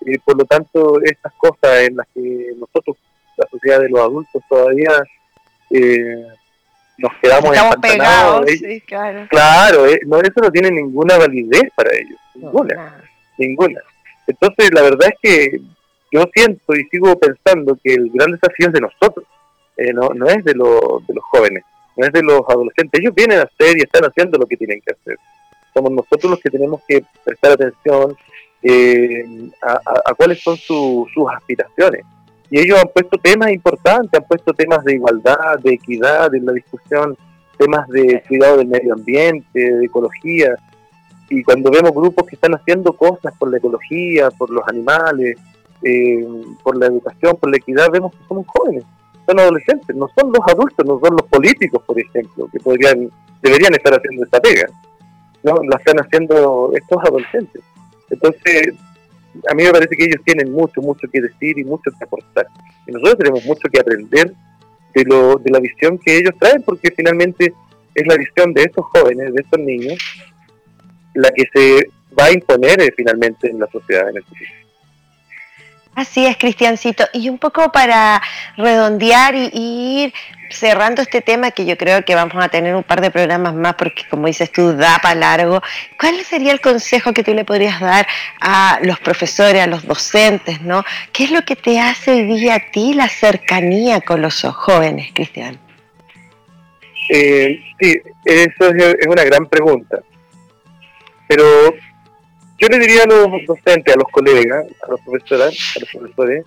[0.00, 2.96] y por lo tanto estas cosas en las que nosotros,
[3.36, 4.90] la sociedad de los adultos, todavía
[5.70, 6.26] eh,
[6.98, 9.26] nos quedamos Estamos pegados, sí, claro.
[9.28, 13.02] Claro, eh, no, eso no tiene ninguna validez para ellos, ninguna,
[13.38, 13.80] ninguna.
[14.26, 15.60] Entonces, la verdad es que
[16.12, 19.26] yo siento y sigo pensando que el gran desafío es de nosotros,
[19.76, 21.64] eh, no, no es de, lo, de los jóvenes,
[21.96, 23.00] no es de los adolescentes.
[23.00, 25.18] Ellos vienen a hacer y están haciendo lo que tienen que hacer.
[25.74, 28.16] Somos nosotros los que tenemos que prestar atención
[28.62, 32.04] eh, a, cuáles son sus aspiraciones
[32.52, 36.52] y ellos han puesto temas importantes, han puesto temas de igualdad, de equidad en la
[36.52, 37.16] discusión,
[37.56, 40.54] temas de cuidado del medio ambiente, de ecología.
[41.30, 45.38] Y cuando vemos grupos que están haciendo cosas por la ecología, por los animales,
[45.82, 46.26] eh,
[46.62, 48.84] por la educación, por la equidad, vemos que somos jóvenes.
[49.26, 53.08] son adolescentes, no son los adultos, no son los políticos, por ejemplo, que podrían,
[53.40, 54.68] deberían estar haciendo esta pega.
[55.42, 57.62] No, la están haciendo estos adolescentes.
[58.10, 58.74] Entonces,
[59.50, 62.46] a mí me parece que ellos tienen mucho, mucho que decir y mucho que aportar.
[62.86, 64.32] Y nosotros tenemos mucho que aprender
[64.94, 67.52] de, lo, de la visión que ellos traen, porque finalmente
[67.94, 69.98] es la visión de estos jóvenes, de estos niños,
[71.14, 74.61] la que se va a imponer eh, finalmente en la sociedad en el futuro.
[75.94, 77.04] Así es, Cristiancito.
[77.12, 78.22] Y un poco para
[78.56, 79.50] redondear y,
[80.04, 80.14] ir
[80.50, 83.74] cerrando este tema, que yo creo que vamos a tener un par de programas más,
[83.74, 85.62] porque como dices tú, da para largo.
[85.98, 88.06] ¿Cuál sería el consejo que tú le podrías dar
[88.40, 90.84] a los profesores, a los docentes, no?
[91.12, 95.58] ¿Qué es lo que te hace hoy a ti la cercanía con los jóvenes, Cristian?
[97.08, 100.00] Eh, sí, eso es una gran pregunta.
[101.28, 101.74] Pero
[102.62, 106.44] yo le diría a los docentes, a los colegas, a los profesores, a los profesores,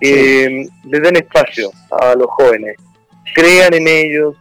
[0.00, 2.76] que les den espacio a los jóvenes,
[3.34, 4.36] crean en ellos,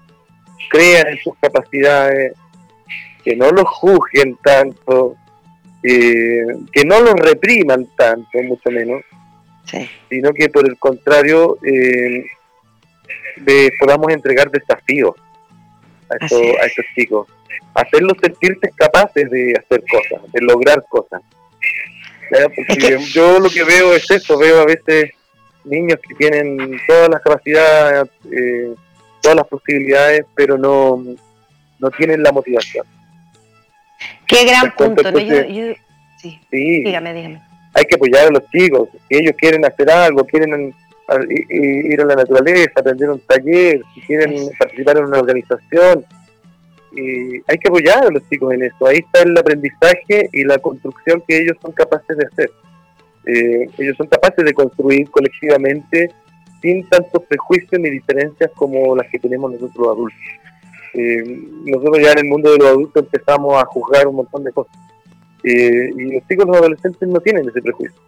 [0.69, 2.33] crean en sus capacidades,
[3.21, 5.17] que no los juzguen tanto,
[5.83, 9.01] que no los repriman tanto, mucho menos,
[10.09, 12.23] sino que por el contrario eh,
[13.77, 15.15] podamos entregar desafíos
[16.09, 17.27] a a estos chicos
[17.73, 21.21] hacerlos sentirse capaces de hacer cosas, de lograr cosas.
[22.55, 25.11] Porque yo lo que veo es eso, veo a veces
[25.63, 28.73] niños que tienen todas las capacidades, eh,
[29.21, 31.03] todas las posibilidades, pero no,
[31.79, 32.85] no tienen la motivación.
[34.27, 35.01] Qué gran punto,
[36.21, 37.41] sí, dígame, dígame.
[37.73, 40.73] Hay que apoyar a los chicos, si ellos quieren hacer algo, quieren
[41.49, 46.05] ir a la naturaleza, aprender un taller, si quieren participar en una organización,
[46.95, 48.87] hay que apoyar a los chicos en eso.
[48.87, 52.51] Ahí está el aprendizaje y la construcción que ellos son capaces de hacer.
[53.25, 56.09] Eh, ellos son capaces de construir colectivamente
[56.61, 60.19] sin tantos prejuicios ni diferencias como las que tenemos nosotros los adultos.
[60.93, 64.51] Eh, nosotros ya en el mundo de los adultos empezamos a juzgar un montón de
[64.51, 64.75] cosas.
[65.43, 68.01] Eh, y los chicos, los adolescentes no tienen ese prejuicio.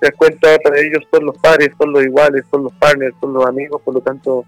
[0.00, 3.32] Se das cuenta, para ellos son los pares, son los iguales, son los partners, son
[3.34, 4.44] los amigos, por lo tanto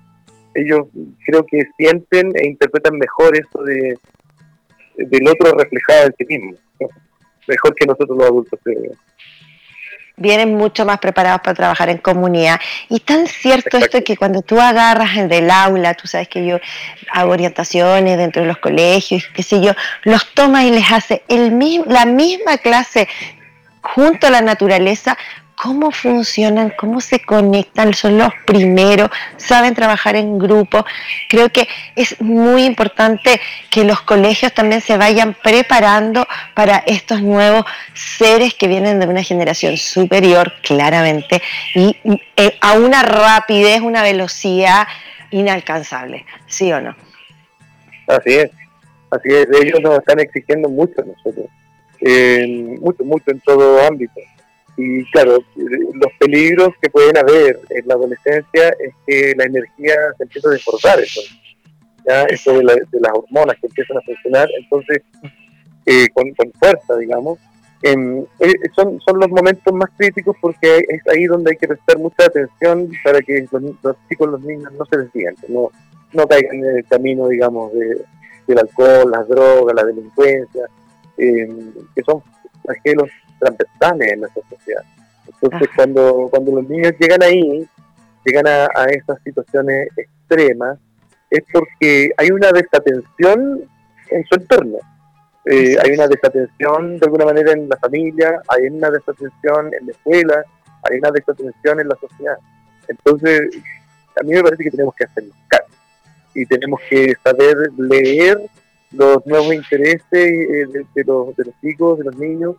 [0.55, 0.87] ellos
[1.25, 3.99] creo que sienten e interpretan mejor eso de
[4.97, 6.59] del otro reflejado en sí mismo,
[7.47, 8.61] mejor que nosotros los adultos.
[10.17, 12.61] Vienen mucho más preparados para trabajar en comunidad.
[12.91, 16.59] Y tan cierto esto que cuando tú agarras el del aula, tú sabes que yo
[17.11, 21.53] hago orientaciones dentro de los colegios, qué sé yo, los tomas y les hace el
[21.53, 23.09] mismo, la misma clase
[23.83, 25.17] junto a la naturaleza,
[25.61, 30.87] cómo funcionan, cómo se conectan, son los primeros, saben trabajar en grupo.
[31.29, 33.39] Creo que es muy importante
[33.71, 39.23] que los colegios también se vayan preparando para estos nuevos seres que vienen de una
[39.23, 41.43] generación superior, claramente,
[41.75, 41.95] y
[42.37, 44.87] eh, a una rapidez, una velocidad
[45.31, 46.97] inalcanzable, ¿sí o no?
[48.07, 48.51] Así es,
[49.11, 51.47] así es, ellos nos están exigiendo mucho nosotros,
[52.81, 54.21] mucho, mucho en todo ámbito
[54.81, 60.23] y claro, los peligros que pueden haber en la adolescencia es que la energía se
[60.25, 61.21] empieza a desbordar, eso,
[62.09, 62.25] ¿ya?
[62.25, 65.03] eso de, las hormonas que empiezan a funcionar, entonces,
[65.85, 67.39] eh, con, fuerza, digamos.
[67.83, 67.95] Eh,
[68.77, 72.91] son, son los momentos más críticos porque es ahí donde hay que prestar mucha atención
[73.03, 75.71] para que los, chicos, los niños no se desvíen, no,
[76.13, 78.03] no caigan en el camino, digamos, de,
[78.47, 80.67] del alcohol, las drogas, la delincuencia,
[81.21, 81.49] eh,
[81.95, 82.23] que son
[82.63, 84.83] flagelos transversales en nuestra sociedad.
[85.27, 87.69] Entonces, cuando, cuando los niños llegan ahí,
[88.25, 90.79] llegan a, a esas situaciones extremas,
[91.31, 93.63] es porque hay una desatención
[94.11, 94.79] en su entorno.
[95.47, 99.93] Eh, hay una desatención de alguna manera en la familia, hay una desatención en la
[99.93, 100.45] escuela,
[100.83, 102.37] hay una desatención en la sociedad.
[102.89, 103.57] Entonces,
[104.21, 105.73] a mí me parece que tenemos que hacernos caso
[106.35, 108.41] y tenemos que saber leer
[108.93, 112.57] los nuevos intereses eh, de, los, de los chicos, de los niños,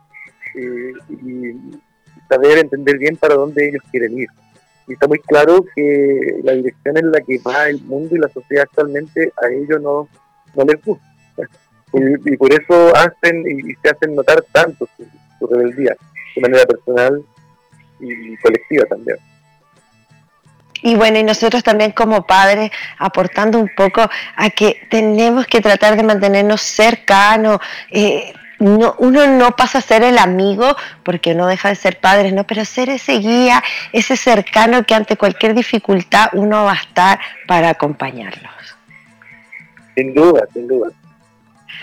[0.55, 1.55] eh, y
[2.29, 4.29] saber entender bien para dónde ellos quieren ir.
[4.87, 8.29] Y está muy claro que la dirección en la que va el mundo y la
[8.29, 10.07] sociedad actualmente a ellos no,
[10.55, 11.05] no les gusta.
[11.93, 15.05] Y, por eso hacen y, se hacen notar tanto su,
[15.37, 15.93] su rebeldía,
[16.33, 17.21] de manera personal
[17.99, 19.17] y colectiva también.
[20.81, 24.01] Y bueno, y nosotros también como padres aportando un poco
[24.35, 30.03] a que tenemos que tratar de mantenernos cercanos, eh, no, uno no pasa a ser
[30.03, 32.45] el amigo porque no deja de ser padre, ¿no?
[32.45, 37.69] pero ser ese guía, ese cercano que ante cualquier dificultad uno va a estar para
[37.69, 38.51] acompañarlos.
[39.95, 40.91] Sin duda, sin duda.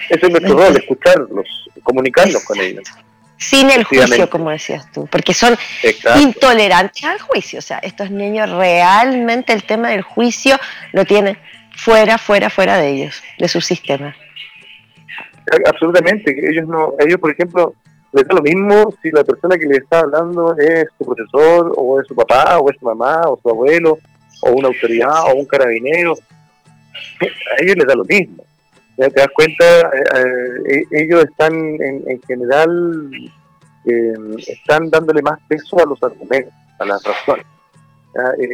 [0.09, 2.89] Ese es nuestro rol, escucharlos, comunicarnos con ellos.
[3.38, 5.57] Sin el juicio, como decías tú, porque son
[6.20, 7.61] intolerantes al juicio.
[7.61, 10.57] O sea, estos niños realmente el tema del juicio
[10.92, 11.38] lo tienen
[11.77, 14.14] fuera, fuera, fuera de ellos, de su sistema.
[15.66, 16.35] Absolutamente.
[16.51, 17.74] Ellos no, ellos, por ejemplo,
[18.12, 22.01] les da lo mismo si la persona que les está hablando es su profesor, o
[22.01, 23.98] es su papá, o es su mamá, o su abuelo,
[24.42, 26.14] o una autoridad, o un carabinero.
[27.20, 28.48] A ellos les da lo mismo
[28.99, 33.11] te das cuenta, eh, eh, ellos están en, general,
[33.85, 37.47] eh, están dándole más peso a los argumentos, a las razones.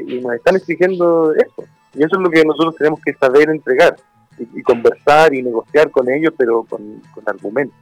[0.08, 1.64] y nos están exigiendo eso.
[1.94, 3.96] Y eso es lo que nosotros tenemos que saber entregar
[4.38, 7.78] y, conversar y negociar con ellos, pero con, argumentos.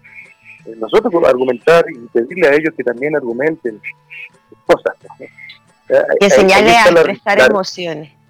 [0.77, 3.81] nosotros argumentar y pedirle a ellos que también argumenten
[4.67, 4.95] cosas.
[6.21, 8.22] Que señale a prestar emociones.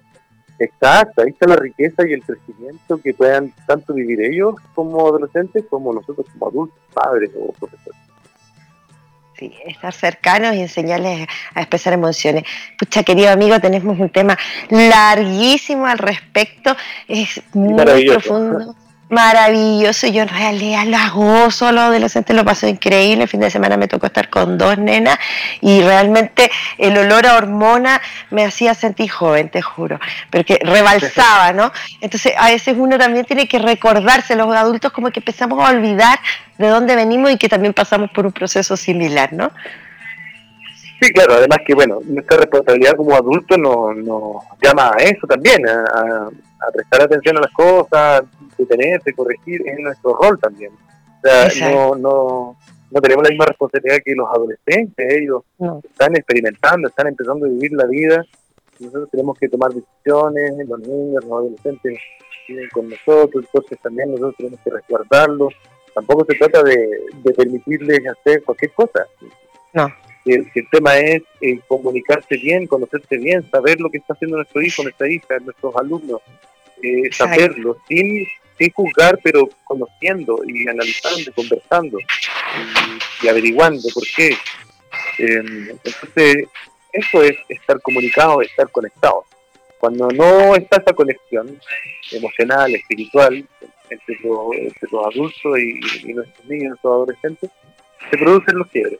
[0.59, 5.65] Exacto, ahí está la riqueza y el crecimiento que puedan tanto vivir ellos como adolescentes
[5.69, 7.99] como nosotros como adultos, padres o profesores.
[9.37, 12.43] Sí, estar cercanos y enseñarles a expresar emociones.
[12.77, 14.37] Pucha, querido amigo, tenemos un tema
[14.69, 16.75] larguísimo al respecto,
[17.07, 18.75] es muy profundo
[19.13, 20.07] maravilloso.
[20.07, 23.23] Yo en realidad la gozo, los adolescentes lo pasó increíble.
[23.23, 25.17] El fin de semana me tocó estar con dos nenas
[25.61, 29.99] y realmente el olor a hormona me hacía sentir joven, te juro,
[30.29, 31.71] pero que rebalsaba, ¿no?
[32.01, 36.19] Entonces a veces uno también tiene que recordarse, los adultos como que empezamos a olvidar
[36.57, 39.51] de dónde venimos y que también pasamos por un proceso similar, ¿no?
[41.03, 43.93] Sí, claro, además que, bueno, nuestra responsabilidad como adultos nos,
[44.61, 46.29] llama a eso también, a,
[46.73, 48.23] prestar atención a las cosas,
[48.57, 50.71] detenerse, corregir, es nuestro rol también.
[50.71, 52.55] O sea, no, no,
[52.89, 55.43] no tenemos la misma responsabilidad que los adolescentes, ellos
[55.83, 58.25] están experimentando, están empezando a vivir la vida,
[58.79, 61.99] nosotros tenemos que tomar decisiones, los niños, los adolescentes
[62.47, 65.53] viven con nosotros, entonces también nosotros tenemos que resguardarlos.
[65.93, 66.77] Tampoco se trata de,
[67.23, 69.05] de permitirles hacer cualquier cosa.
[69.73, 74.37] No el, el tema es eh, comunicarse bien, conocerse bien, saber lo que está haciendo
[74.37, 76.21] nuestro hijo, nuestra hija, nuestros alumnos,
[76.81, 78.25] eh, saberlo, sin,
[78.57, 81.97] sin juzgar, pero conociendo y analizando, conversando
[83.21, 84.35] y, averiguando por qué.
[85.17, 86.47] Em, entonces,
[86.91, 89.25] eso es estar comunicado, estar conectado.
[89.77, 91.59] Cuando no está esa conexión
[92.11, 93.45] emocional, espiritual,
[93.89, 97.49] entre los, adultos y, y nuestros niños, nuestros adolescentes,
[98.09, 98.99] se producen los quiebres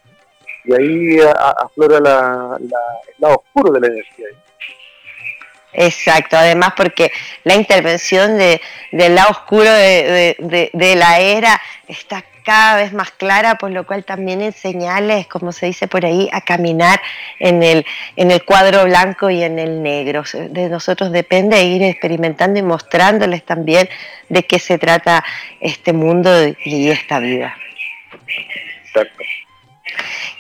[0.66, 2.70] y ahí aflora la, el
[3.20, 4.28] lado oscuro de la energía.
[5.74, 7.12] Exacto, además porque
[7.44, 13.56] la intervención de, del lado oscuro de, de, la era está cada vez más clara,
[13.56, 17.02] por lo cual también enseñarles, como se dice por ahí, a caminar
[17.40, 20.24] en el, en el cuadro blanco y en el negro.
[20.50, 23.90] De nosotros depende ir experimentando y mostrándoles también
[24.30, 25.24] de qué se trata
[25.60, 26.30] este mundo
[26.64, 27.56] y esta vida.
[28.84, 29.24] Exacto.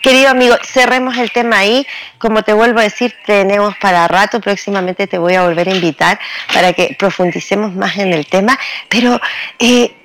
[0.03, 1.87] Querido amigo, cerremos el tema ahí.
[2.17, 4.41] Como te vuelvo a decir, tenemos para rato.
[4.41, 6.19] Próximamente te voy a volver a invitar
[6.53, 8.59] para que profundicemos más en el tema.
[8.89, 9.17] Pero
[9.59, 9.95] eh,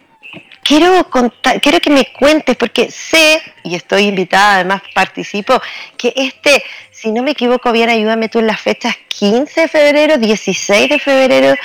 [0.63, 5.61] quiero, contar, quiero que me cuentes, porque sé, y estoy invitada, además participo,
[5.97, 10.17] que este, si no me equivoco bien, ayúdame tú en las fechas 15 de febrero,
[10.17, 11.57] 16 de febrero,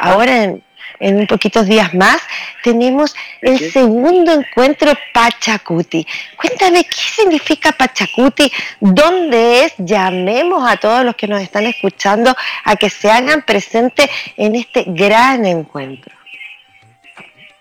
[0.00, 0.64] ahora en
[1.02, 2.22] en un poquitos días más,
[2.62, 6.06] tenemos el segundo encuentro Pachacuti.
[6.40, 12.34] Cuéntame qué significa Pachacuti, dónde es, llamemos a todos los que nos están escuchando
[12.64, 16.14] a que se hagan presentes en este gran encuentro.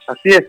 [0.08, 0.44] Así es,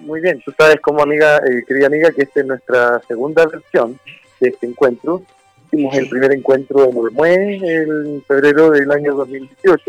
[0.00, 0.42] muy, bien.
[0.44, 4.00] Tú sabes como amiga, eh, querida amiga, que esta es nuestra segunda versión
[4.40, 5.22] de este encuentro.
[5.66, 9.82] Hicimos el primer encuentro en Olmué en febrero del año 2018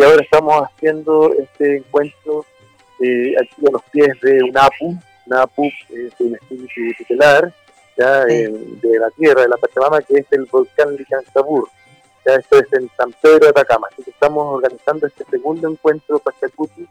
[0.00, 2.46] y ahora estamos haciendo este encuentro
[3.00, 4.98] eh, aquí a los pies de UNAPU.
[5.26, 7.52] UNAPU es un espíritu tutelar
[7.98, 8.24] ¿ya?
[8.24, 11.68] de la tierra, de la Pachamama, que es el volcán Licancabur.
[12.24, 13.88] Ya esto es en San Pedro de Atacama.
[13.92, 16.88] Así que estamos organizando este segundo encuentro Pachacuti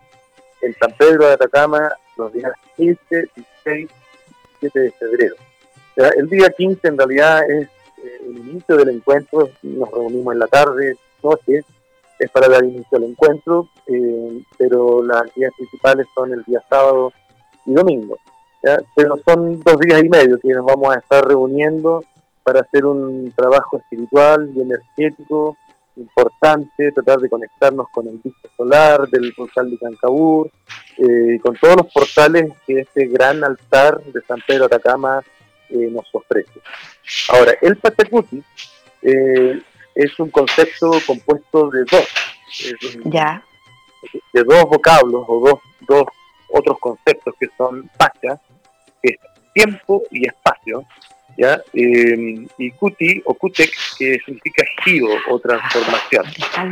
[0.62, 3.28] en San Pedro de Atacama los días 15,
[3.66, 5.36] 16 y 17 de febrero.
[6.16, 7.68] el día 15 en realidad es
[8.04, 11.64] eh, el inicio del encuentro, nos reunimos en la tarde, noche,
[12.20, 17.14] es para dar inicio al encuentro, eh, pero las actividades principales son el día sábado
[17.66, 18.18] y domingo.
[18.96, 22.04] Pero son dos días y medio que nos vamos a estar reuniendo
[22.44, 25.56] para hacer un trabajo espiritual y energético
[25.96, 30.50] importante, tratar de conectarnos con el disco solar del portal de Cancabur,
[30.98, 35.22] eh, con todos los portales que este gran altar de San Pedro Atacama
[35.70, 36.60] eh, nos ofrece.
[37.30, 38.44] Ahora, el Pachacuti
[39.02, 39.62] eh,
[40.00, 42.08] es un concepto compuesto de dos.
[43.06, 43.44] ya.
[44.32, 46.06] De dos vocablos o dos, dos
[46.50, 48.40] otros conceptos que son pacha,
[49.04, 49.18] que es
[49.54, 50.86] tiempo y espacio.
[51.38, 51.62] ¿ya?
[51.74, 56.26] Em, y Kuti o Kutek, que significa giro o transformación.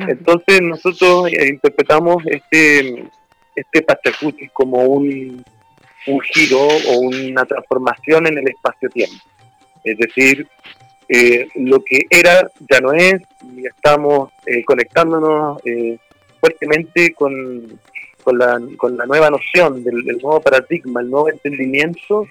[0.08, 3.10] Entonces nosotros eh, interpretamos este,
[3.54, 5.44] este Pachacuti como un,
[6.08, 9.22] un giro o una transformación en el espacio-tiempo.
[9.84, 10.48] Es decir,
[11.10, 13.22] eh, lo que era ya no es
[13.56, 15.98] y estamos eh, conectándonos eh,
[16.42, 17.80] fuertemente con,
[18.24, 18.60] con, la,
[19.06, 22.28] nueva noción del, nuevo paradigma, el nuevo entendimiento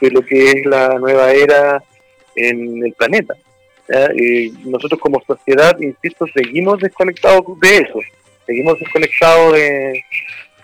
[0.00, 1.82] de lo que es la nueva era
[2.34, 3.34] en el planeta.
[4.64, 8.00] nosotros como sociedad, insisto, seguimos desconectados de eso,
[8.44, 10.02] seguimos desconectados de,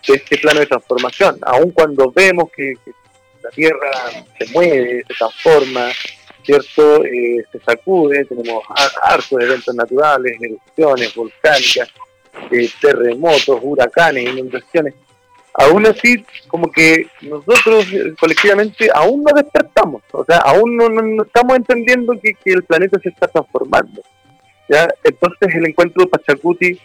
[0.08, 2.74] este plano de transformación, aun cuando vemos que
[3.40, 3.90] la Tierra
[4.36, 5.90] se mueve, se transforma,
[6.44, 7.04] ¿cierto?
[7.04, 8.62] Eh, se sacude, tenemos
[9.02, 11.88] hartos eventos naturales, erupciones volcánicas,
[12.50, 14.94] eh, terremotos, huracanes, inundaciones.
[15.54, 21.56] Aún así, como que nosotros eh, colectivamente aún no despertamos, o sea, aún no, estamos
[21.56, 24.02] entendiendo que, el planeta se está transformando.
[24.68, 24.88] ¿ya?
[25.04, 26.80] Entonces el encuentro de Pachacuti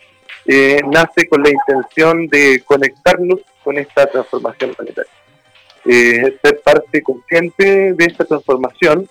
[0.89, 5.11] nace con la intención de conectarnos con esta transformación planetaria.
[5.83, 9.09] ser parte consciente de esta transformación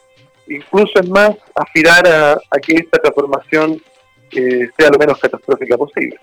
[0.49, 3.81] incluso es más aspirar a, que esta transformación
[4.33, 6.19] eh, sea lo menos catastrófica posible.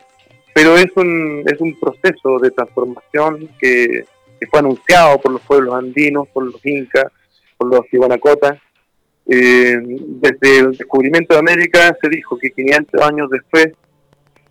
[0.54, 4.06] Pero es un, es un proceso de transformación que,
[4.52, 7.06] fue anunciado por los pueblos andinos, por los incas,
[7.58, 8.60] por los iguanacotas.
[9.26, 13.70] Eh, desde el descubrimiento de América se dijo que 500 años después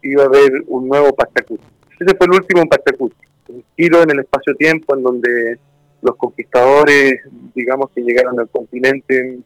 [0.03, 1.63] iba a haber un nuevo Pachacuti.
[2.01, 3.17] Ese fue el último Pachacuti,
[3.49, 5.59] un giro en el espacio-tiempo en donde
[6.01, 7.21] los conquistadores,
[7.55, 9.41] digamos que llegaron al continente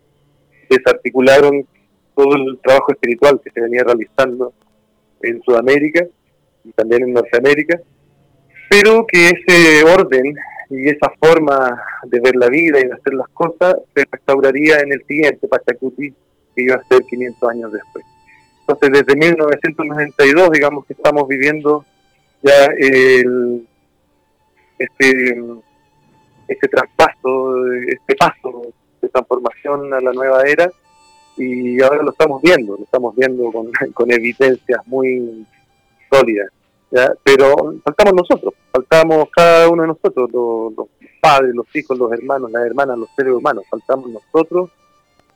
[0.69, 1.67] desarticularon
[2.15, 4.53] todo el trabajo espiritual que se venía realizando
[5.23, 6.07] en Sudamérica
[6.65, 7.81] y también en Norteamérica,
[8.69, 10.35] pero que ese orden
[10.71, 14.93] y esa forma de ver la vida y de hacer las cosas se restauraría en
[14.93, 16.13] el siguiente Pachacuti,
[16.55, 18.05] que iba a ser 500 años después.
[18.61, 21.85] Entonces, desde 1992, digamos que estamos viviendo
[22.43, 23.67] ya el,
[24.79, 25.41] este,
[26.49, 28.73] este traspaso, este paso
[29.09, 30.71] transformación a la nueva era
[31.37, 35.47] y ahora lo estamos viendo, lo estamos viendo con, con evidencias muy
[36.11, 36.51] sólidas.
[37.25, 40.89] Pero faltamos nosotros, faltamos cada uno de nosotros, los,
[41.21, 44.71] padres, los hijos, los hermanos, las hermanas, los seres humanos, faltamos nosotros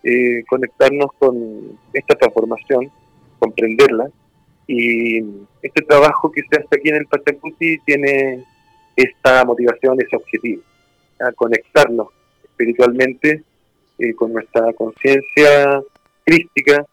[0.05, 2.91] eh, conectarnos con esta transformación,
[3.39, 4.09] comprenderla.
[4.66, 5.18] Y
[5.62, 8.45] este trabajo que se hace aquí en el Pachacuti tiene
[8.95, 10.62] esta motivación, ese objetivo,
[11.18, 12.09] a conectarnos
[12.45, 13.43] espiritualmente
[14.01, 15.82] eh, con nuestra conciencia
[16.24, 16.84] crística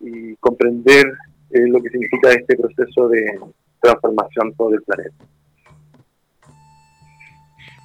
[0.00, 1.06] y comprender
[1.50, 3.38] eh, lo que significa este proceso de
[3.80, 5.24] transformación todo el planeta.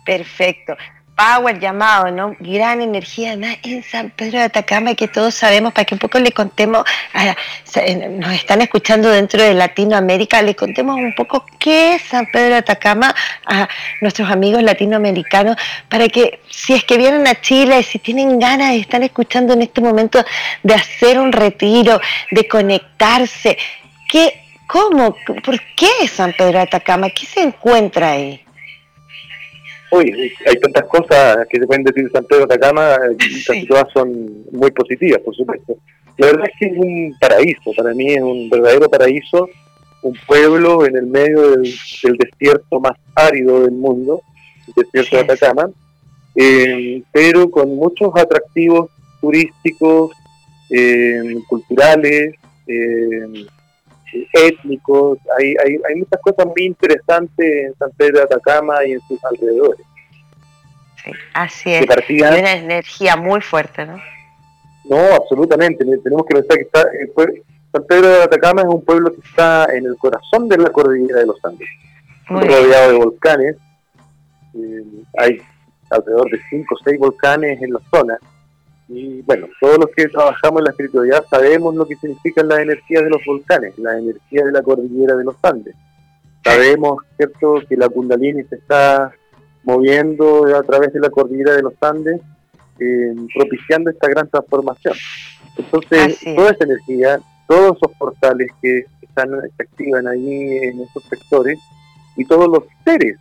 [0.06, 0.76] Perfecto
[1.20, 2.36] power llamado, ¿no?
[2.40, 6.18] Gran energía además en San Pedro de Atacama que todos sabemos, para que un poco
[6.18, 6.86] le contemos,
[8.20, 12.56] nos están escuchando dentro de Latinoamérica, le contemos un poco qué es San Pedro de
[12.56, 13.14] Atacama
[13.46, 13.68] a
[14.00, 15.58] nuestros amigos latinoamericanos,
[15.90, 19.82] para que si es que vienen a Chile, si tienen ganas estar escuchando en este
[19.82, 20.24] momento
[20.64, 22.00] de hacer un retiro,
[22.32, 23.58] de conectarse,
[24.08, 25.18] ¿qué, ¿cómo?
[25.44, 27.10] ¿Por qué San Pedro de Atacama?
[27.10, 28.42] ¿Qué se encuentra ahí?
[29.92, 32.98] Uy, hay tantas cosas que se pueden decir de San Pedro de Atacama,
[33.48, 35.78] casi todas son muy positivas, por supuesto.
[36.18, 39.50] La verdad es que es un paraíso, para mí es un verdadero paraíso,
[40.02, 41.74] un pueblo en el medio del,
[42.18, 44.22] desierto más árido del mundo,
[44.68, 45.70] el desierto de Atacama,
[46.36, 48.90] eh, pero con muchos atractivos
[49.22, 50.12] turísticos,
[50.70, 52.36] eh, culturales,
[52.68, 53.46] eh,
[54.34, 59.02] étnicos, hay, hay, hay muchas cosas muy interesantes en San Pedro de Atacama y en
[59.02, 59.86] sus alrededores.
[61.04, 61.86] Sí, así es.
[62.10, 64.00] una energía muy fuerte, ¿no?
[64.86, 65.86] No, absolutamente.
[65.86, 69.66] Tenemos que pensar que está, eh, San Pedro de Atacama es un pueblo que está
[69.74, 71.70] en el corazón de la cordillera de los Andes,
[72.28, 73.56] rodeado de volcanes.
[74.56, 74.84] Eh,
[75.18, 75.42] hay
[75.92, 78.18] alrededor de 5 o 6 volcanes en la zona
[78.90, 83.04] y bueno, todos los que trabajamos en la espiritualidad sabemos lo que significan las energías
[83.04, 85.76] de los volcanes, la energía de la cordillera de los Andes.
[86.44, 89.12] Sabemos, ¿cierto?, que la Kundalini se está
[89.64, 92.20] moviendo a través de la cordillera de los Andes,
[92.80, 94.96] eh, propiciando esta gran transformación.
[95.56, 101.60] Entonces, toda esa energía, todos esos portales que están se activan ahí en esos sectores,
[102.16, 103.18] y todos los seres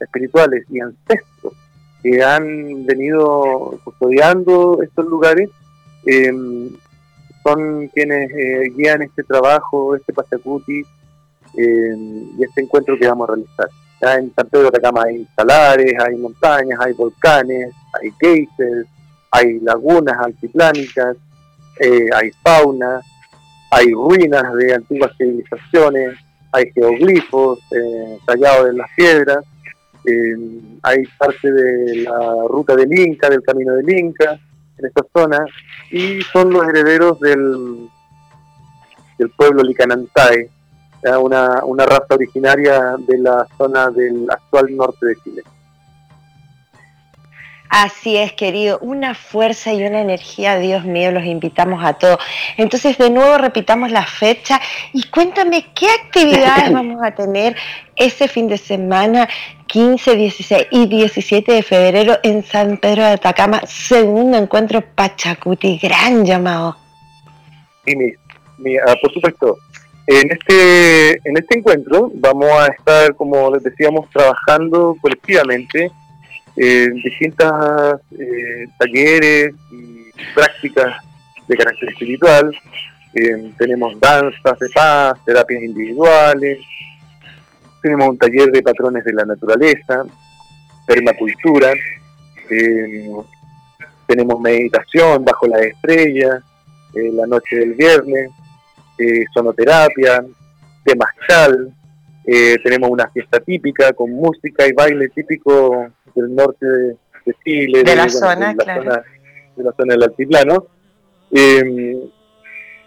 [0.00, 1.54] espirituales y ancestros
[2.02, 5.50] que han venido custodiando estos lugares
[6.06, 6.32] eh,
[7.42, 10.80] son quienes eh, guían este trabajo, este Pachacuti
[11.56, 11.96] eh,
[12.38, 13.68] y este encuentro que vamos a realizar.
[14.18, 18.86] en San Pedro de Atacama hay salares, hay montañas, hay volcanes, hay geysers,
[19.30, 21.16] hay lagunas altiplánicas,
[21.80, 23.00] hay fauna,
[23.70, 26.16] hay ruinas de antiguas civilizaciones,
[26.52, 27.60] hay geoglifos
[28.26, 29.44] tallados en las piedras,
[30.82, 34.38] hay parte de la ruta del Inca, del camino del Inca
[34.78, 35.44] en esta zona,
[35.90, 37.88] y son los herederos del,
[39.18, 40.48] del pueblo Licanantay,
[41.20, 45.42] una, una raza originaria de la zona del actual norte de Chile.
[47.68, 52.18] Así es, querido, una fuerza y una energía, Dios mío, los invitamos a todos.
[52.56, 54.60] Entonces, de nuevo repitamos la fecha
[54.94, 57.56] y cuéntame qué actividades vamos a tener
[57.94, 59.28] ese fin de semana,
[59.66, 66.24] 15, 16 y 17 de febrero en San Pedro de Atacama, segundo encuentro Pachacuti, gran
[66.24, 66.76] llamado.
[67.84, 67.94] Sí,
[68.58, 69.58] mi, ah, por supuesto.
[70.06, 75.92] En este, en este encuentro vamos a estar, como les decíamos, trabajando colectivamente
[76.60, 80.96] eh, distintas eh, talleres y prácticas
[81.46, 82.52] de carácter espiritual.
[83.14, 86.58] Eh, tenemos danzas de paz, terapias individuales,
[87.80, 90.04] tenemos un taller de patrones de la naturaleza,
[90.84, 91.72] permacultura,
[92.50, 93.08] eh,
[94.06, 96.42] tenemos meditación bajo la estrella,
[96.94, 98.30] la noche del viernes,
[99.32, 100.24] sonoterapia,
[100.82, 101.72] temazcal,
[102.24, 106.96] tenemos una fiesta típica con música y baile típico del norte de,
[107.44, 109.02] Chile, de, la, zona, claro.
[109.56, 110.66] de la zona del altiplano.
[111.30, 111.98] Em,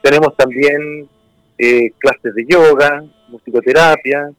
[0.01, 1.07] tenemos también
[1.57, 4.31] eh, clases de yoga, musicoterapia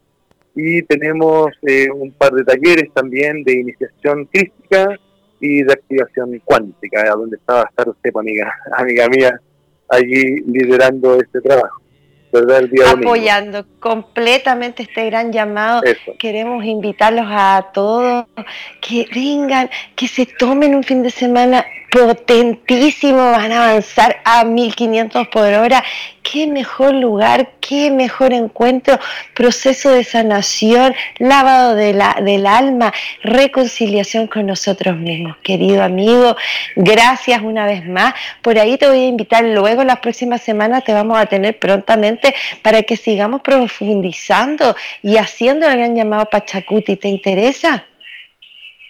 [0.54, 4.98] y tenemos eh, un par de talleres también de iniciación crística
[5.40, 9.40] y de activación cuántica, donde estaba a estar usted, amiga, amiga mía,
[9.88, 11.81] allí liderando este trabajo
[12.86, 15.82] apoyando completamente este gran llamado.
[16.18, 18.26] Queremos invitarlos a todos
[18.80, 25.28] que vengan, que se tomen un fin de semana potentísimo, van a avanzar a 1500
[25.28, 25.84] por hora.
[26.22, 28.98] Qué mejor lugar, qué mejor encuentro,
[29.34, 35.36] proceso de sanación, lavado de la, del alma, reconciliación con nosotros mismos.
[35.42, 36.34] Querido amigo,
[36.76, 38.14] gracias una vez más.
[38.40, 42.34] Por ahí te voy a invitar luego, las próximas semanas te vamos a tener prontamente
[42.62, 46.96] para que sigamos profundizando y haciendo el gran llamado Pachacuti.
[46.96, 47.84] ¿Te interesa?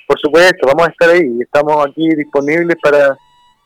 [0.06, 1.40] Por supuesto, vamos a estar ahí.
[1.40, 3.16] Estamos aquí disponibles para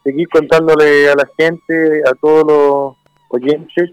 [0.04, 2.96] seguir contándole a la gente, a todos los
[3.28, 3.90] oyentes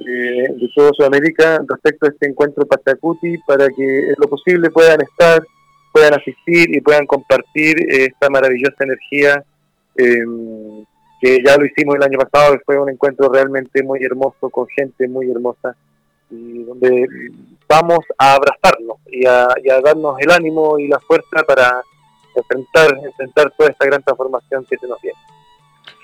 [0.00, 5.00] eh, de toda Sudamérica respecto a este encuentro Pachacuti para que en lo posible puedan
[5.00, 5.40] estar,
[5.92, 9.44] puedan asistir y puedan compartir esta maravillosa energía
[9.94, 10.84] em,
[11.20, 15.06] que ya lo hicimos el año pasado, fue un encuentro realmente muy hermoso con gente
[15.06, 15.76] muy hermosa
[16.28, 17.06] y donde
[17.74, 19.48] vamos a abrazarnos y a,
[19.82, 21.82] darnos el ánimo y la fuerza para
[22.34, 25.18] enfrentar, enfrentar toda esta gran transformación que se nos viene.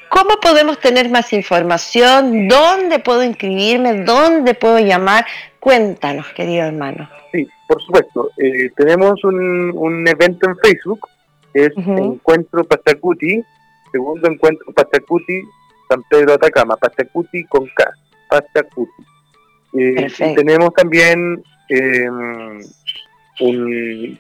[0.08, 2.48] ¿Cómo podemos tener más información?
[2.48, 4.02] ¿Dónde puedo inscribirme?
[4.02, 5.24] ¿Dónde puedo llamar?
[5.60, 7.08] Cuéntanos, querido hermano.
[7.30, 8.30] Sí, por supuesto.
[8.38, 11.08] Eh, tenemos un, un, evento en Facebook,
[11.54, 13.44] que es Encuentro Pachacuti,
[13.92, 15.42] segundo Encuentro Pachacuti,
[15.88, 17.90] San Pedro Atacama, Pachacuti con K,
[18.28, 19.02] Pachacuti.
[19.74, 21.44] Eh, y tenemos también
[21.78, 22.60] un,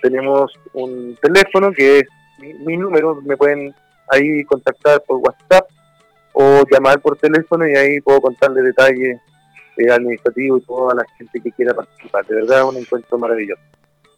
[0.02, 2.04] tenemos un teléfono que es
[2.38, 3.74] mi, número, me pueden
[4.08, 5.68] ahí contactar por WhatsApp
[6.32, 9.20] o llamar por teléfono y ahí puedo contarle detalles
[9.76, 12.26] eh, administrativos y toda la gente que quiera participar.
[12.26, 13.62] De verdad, un encuentro maravilloso.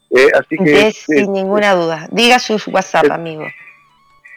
[0.09, 2.07] Eh, así que, sin ninguna duda.
[2.11, 3.45] Diga su WhatsApp, amigo.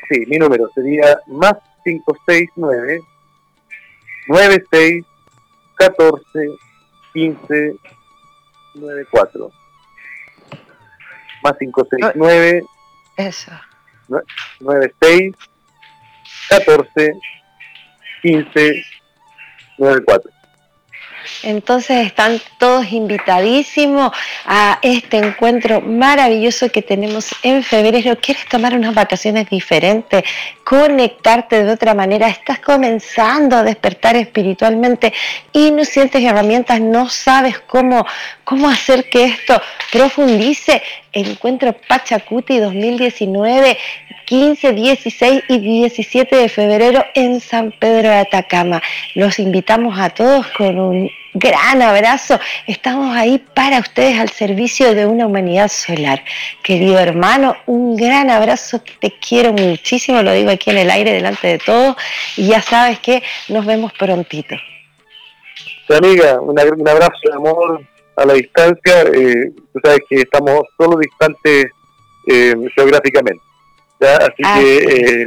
[0.08, 3.00] Sí, mi número sería más 569
[4.28, 5.04] 96
[5.76, 6.22] 14
[7.12, 7.76] 15
[8.80, 9.50] 94
[11.42, 12.64] más 569
[13.16, 13.52] eso
[14.60, 15.34] 96
[16.48, 17.12] 14
[18.22, 18.84] 15
[19.78, 20.30] 94
[21.42, 24.12] entonces están todos invitadísimos
[24.44, 28.16] a este encuentro maravilloso que tenemos en febrero.
[28.20, 30.24] ¿Quieres tomar unas vacaciones diferentes?
[30.64, 32.28] ¿Conectarte de otra manera?
[32.28, 35.12] ¿Estás comenzando a despertar espiritualmente
[35.52, 36.80] y no sientes herramientas?
[36.80, 38.06] ¿No sabes cómo,
[38.44, 39.60] cómo hacer que esto
[39.92, 40.82] profundice?
[41.12, 43.78] Encuentro Pachacuti 2019
[44.26, 48.82] 15, 16 y 17 de febrero en San Pedro de Atacama.
[49.14, 52.38] Los invitamos a todos con un gran abrazo.
[52.66, 56.24] Estamos ahí para ustedes al servicio de una humanidad solar.
[56.62, 58.82] Querido hermano, un gran abrazo.
[59.00, 61.96] Te quiero muchísimo, lo digo aquí en el aire delante de todos.
[62.36, 64.56] Y ya sabes que nos vemos prontito.
[65.88, 67.80] amiga, un, abrazo de amor
[68.16, 71.66] a la distancia, eh, tú sabes que estamos solo distantes
[72.26, 73.46] eh, geográficamente.
[74.00, 74.16] ¿Ya?
[74.18, 74.76] Así Ah, que
[75.22, 75.26] eh,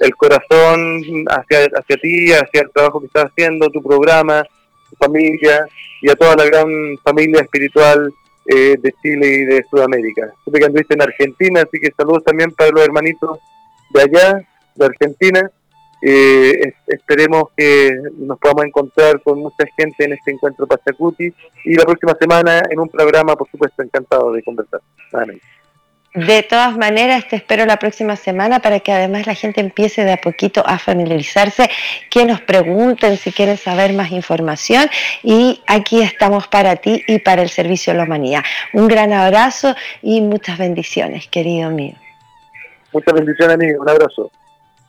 [0.00, 4.42] el corazón hacia, hacia ti, hacia el trabajo que estás haciendo, tu programa,
[4.90, 5.66] tu familia
[6.00, 6.66] y a toda la gran
[7.04, 8.12] familia espiritual
[8.46, 10.32] eh, de Chile y de Sudamérica.
[10.44, 13.38] Supe que anduviste en Argentina, así que saludos también para los hermanitos
[13.90, 14.42] de allá,
[14.74, 15.50] de Argentina.
[16.04, 21.32] Eh, es- esperemos que nos podamos encontrar con mucha gente en este encuentro Pachacuti
[21.64, 24.80] y la próxima semana en un programa, por supuesto, encantado de conversar.
[25.12, 25.44] nuevamente.
[26.14, 30.12] De todas maneras, te espero la próxima semana para que además la gente empiece de
[30.12, 31.70] a poquito a familiarizarse,
[32.10, 34.90] que nos pregunten si quieren saber más información
[35.22, 38.42] y aquí estamos para ti y para el servicio de la humanidad.
[38.74, 41.94] Un gran abrazo y muchas bendiciones, querido mío.
[42.92, 43.82] Muchas bendiciones, amigo.
[43.82, 44.30] Un abrazo.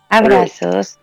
[0.09, 0.99] Abrazos.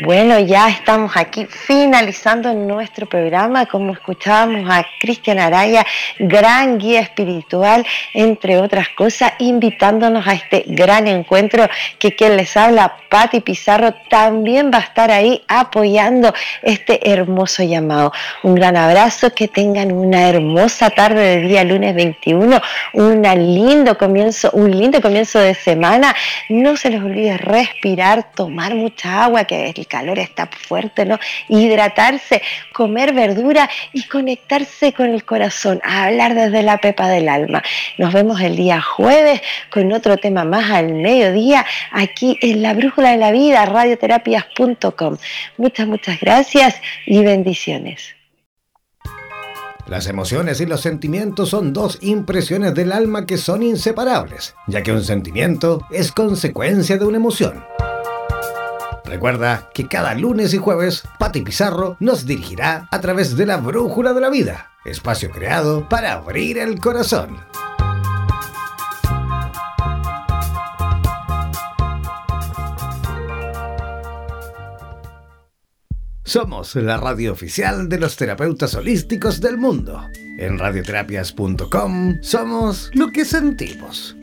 [0.00, 5.86] Bueno, ya estamos aquí finalizando nuestro programa, como escuchábamos a Cristian Araya,
[6.18, 11.68] gran guía espiritual, entre otras cosas, invitándonos a este gran encuentro
[12.00, 18.12] que quien les habla, Patti Pizarro, también va a estar ahí apoyando este hermoso llamado.
[18.42, 22.60] Un gran abrazo, que tengan una hermosa tarde de día lunes 21,
[22.94, 26.16] un lindo comienzo, un lindo comienzo de semana.
[26.48, 31.18] No se les olvide respirar, tomar mucha agua, que el calor está fuerte, ¿no?
[31.48, 37.62] Hidratarse, comer verdura y conectarse con el corazón, a hablar desde la pepa del alma.
[37.98, 43.10] Nos vemos el día jueves con otro tema más al mediodía aquí en la Brújula
[43.10, 45.16] de la Vida, radioterapias.com.
[45.58, 48.14] Muchas, muchas gracias y bendiciones.
[49.86, 54.92] Las emociones y los sentimientos son dos impresiones del alma que son inseparables, ya que
[54.92, 57.62] un sentimiento es consecuencia de una emoción.
[59.04, 64.14] Recuerda que cada lunes y jueves Pati Pizarro nos dirigirá a través de la Brújula
[64.14, 67.36] de la Vida, espacio creado para abrir el corazón.
[76.26, 80.08] Somos la radio oficial de los terapeutas holísticos del mundo.
[80.38, 84.16] En radioterapias.com somos lo que sentimos.